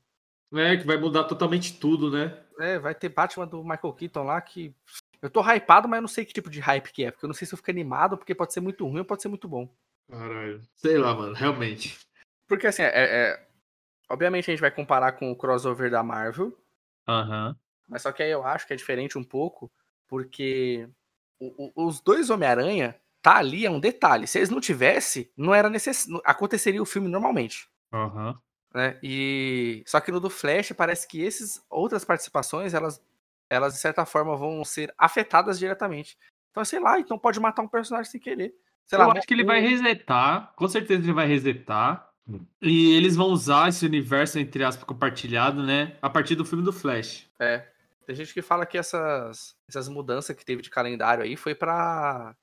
[0.54, 2.38] É, que vai mudar totalmente tudo, né?
[2.60, 4.76] É, vai ter Batman do Michael Keaton lá que.
[5.22, 7.12] Eu tô hypado, mas eu não sei que tipo de hype que é.
[7.12, 9.22] Porque eu não sei se eu fico animado, porque pode ser muito ruim ou pode
[9.22, 9.74] ser muito bom.
[10.10, 10.62] Caralho.
[10.76, 11.98] Sei lá, mano, realmente.
[12.48, 13.48] Porque assim, é, é-
[14.10, 16.54] Obviamente a gente vai comparar com o crossover da Marvel,
[17.08, 17.56] Aham.
[17.88, 19.72] mas só que aí eu acho que é diferente um pouco,
[20.08, 20.88] porque
[21.40, 24.28] o- o- os dois Homem-Aranha tá ali é um detalhe.
[24.28, 26.08] Se eles não tivessem, não era necess...
[26.08, 27.70] não- aconteceria o filme normalmente.
[27.94, 28.40] Aham.
[28.74, 28.98] né?
[29.04, 33.04] E só que no do Flash parece que essas outras participações, elas,
[33.50, 36.18] elas de certa forma vão ser afetadas diretamente.
[36.52, 38.56] Então, sei lá, então pode matar um personagem sem querer.
[38.88, 42.10] Sei Eu lá, acho que ele vai resetar, com certeza ele vai resetar.
[42.62, 45.98] E eles vão usar esse universo, entre aspas, compartilhado, né?
[46.02, 47.28] A partir do filme do Flash.
[47.40, 47.68] É.
[48.06, 52.36] Tem gente que fala que essas, essas mudanças que teve de calendário aí foi pra.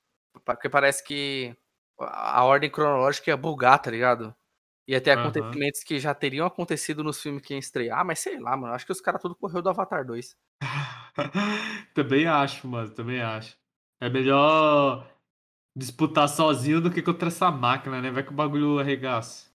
[0.43, 1.55] pra- Porque parece que
[1.99, 4.33] a ordem cronológica ia bugar, tá ligado?
[4.87, 5.21] Ia ter Aham.
[5.29, 8.73] acontecimentos que já teriam acontecido nos filmes que iam estrear, mas sei lá, mano.
[8.73, 10.35] Acho que os caras tudo correu do Avatar 2.
[11.93, 13.57] também acho, mano, também acho.
[14.01, 15.07] É melhor
[15.75, 18.11] disputar sozinho do que contra essa máquina, né?
[18.11, 19.48] Vai que o bagulho arregaça.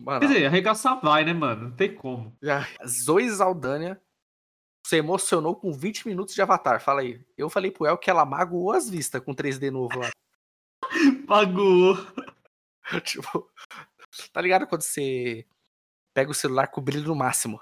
[0.00, 1.68] Mano, Quer dizer, arregaçar vai, né, mano?
[1.68, 2.36] Não tem como.
[2.42, 4.00] Já, Zoe Zaldânia
[4.86, 6.80] se emocionou com 20 minutos de Avatar.
[6.80, 7.22] Fala aí.
[7.36, 10.10] Eu falei pro El que ela magoou as vistas com 3D novo lá.
[11.26, 11.96] Pagou.
[13.04, 13.50] tipo,
[14.32, 15.46] tá ligado quando você
[16.14, 17.60] pega o celular com o brilho no máximo?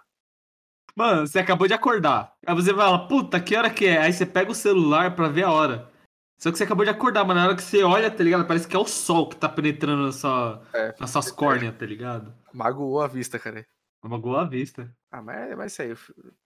[0.94, 2.34] Mano, você acabou de acordar.
[2.46, 3.98] Aí você fala, puta, que hora que é?
[3.98, 5.90] Aí você pega o celular pra ver a hora.
[6.38, 8.46] Só que você acabou de acordar, mas na hora que você olha, tá ligado?
[8.46, 10.94] Parece que é o sol que tá penetrando na sua, É.
[11.00, 12.32] nas suas córneas, tá ligado?
[12.52, 13.66] Magoou a vista, cara.
[14.04, 14.94] Magoou a vista.
[15.10, 15.96] Ah, mas vai ser aí.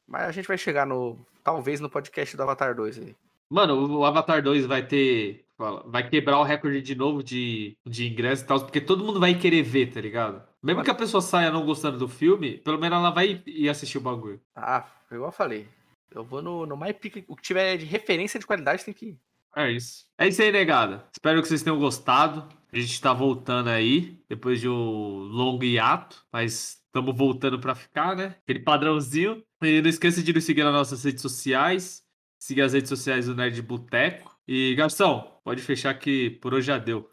[0.06, 1.18] Mas a gente vai chegar no.
[1.42, 3.16] Talvez no podcast do Avatar 2 aí.
[3.50, 5.44] Mano, o Avatar 2 vai ter?
[5.86, 9.34] Vai quebrar o recorde de novo de, de ingresso e tal, porque todo mundo vai
[9.34, 10.42] querer ver, tá ligado?
[10.62, 13.98] Mesmo que a pessoa saia não gostando do filme, pelo menos ela vai ir assistir
[13.98, 14.40] o bagulho.
[14.56, 15.68] Ah, igual eu falei.
[16.10, 17.22] Eu vou no, no mais pica.
[17.28, 19.18] O que tiver de referência de qualidade tem que ir.
[19.56, 20.04] É isso.
[20.18, 21.08] É isso aí, negada.
[21.12, 22.48] Espero que vocês tenham gostado.
[22.72, 28.16] A gente tá voltando aí, depois de um longo hiato, mas estamos voltando pra ficar,
[28.16, 28.36] né?
[28.42, 29.42] Aquele padrãozinho.
[29.62, 32.02] E não esqueça de nos seguir nas nossas redes sociais.
[32.38, 34.34] Siga as redes sociais do Nerd Boteco.
[34.46, 37.08] E, Garção, pode fechar que por hoje já deu.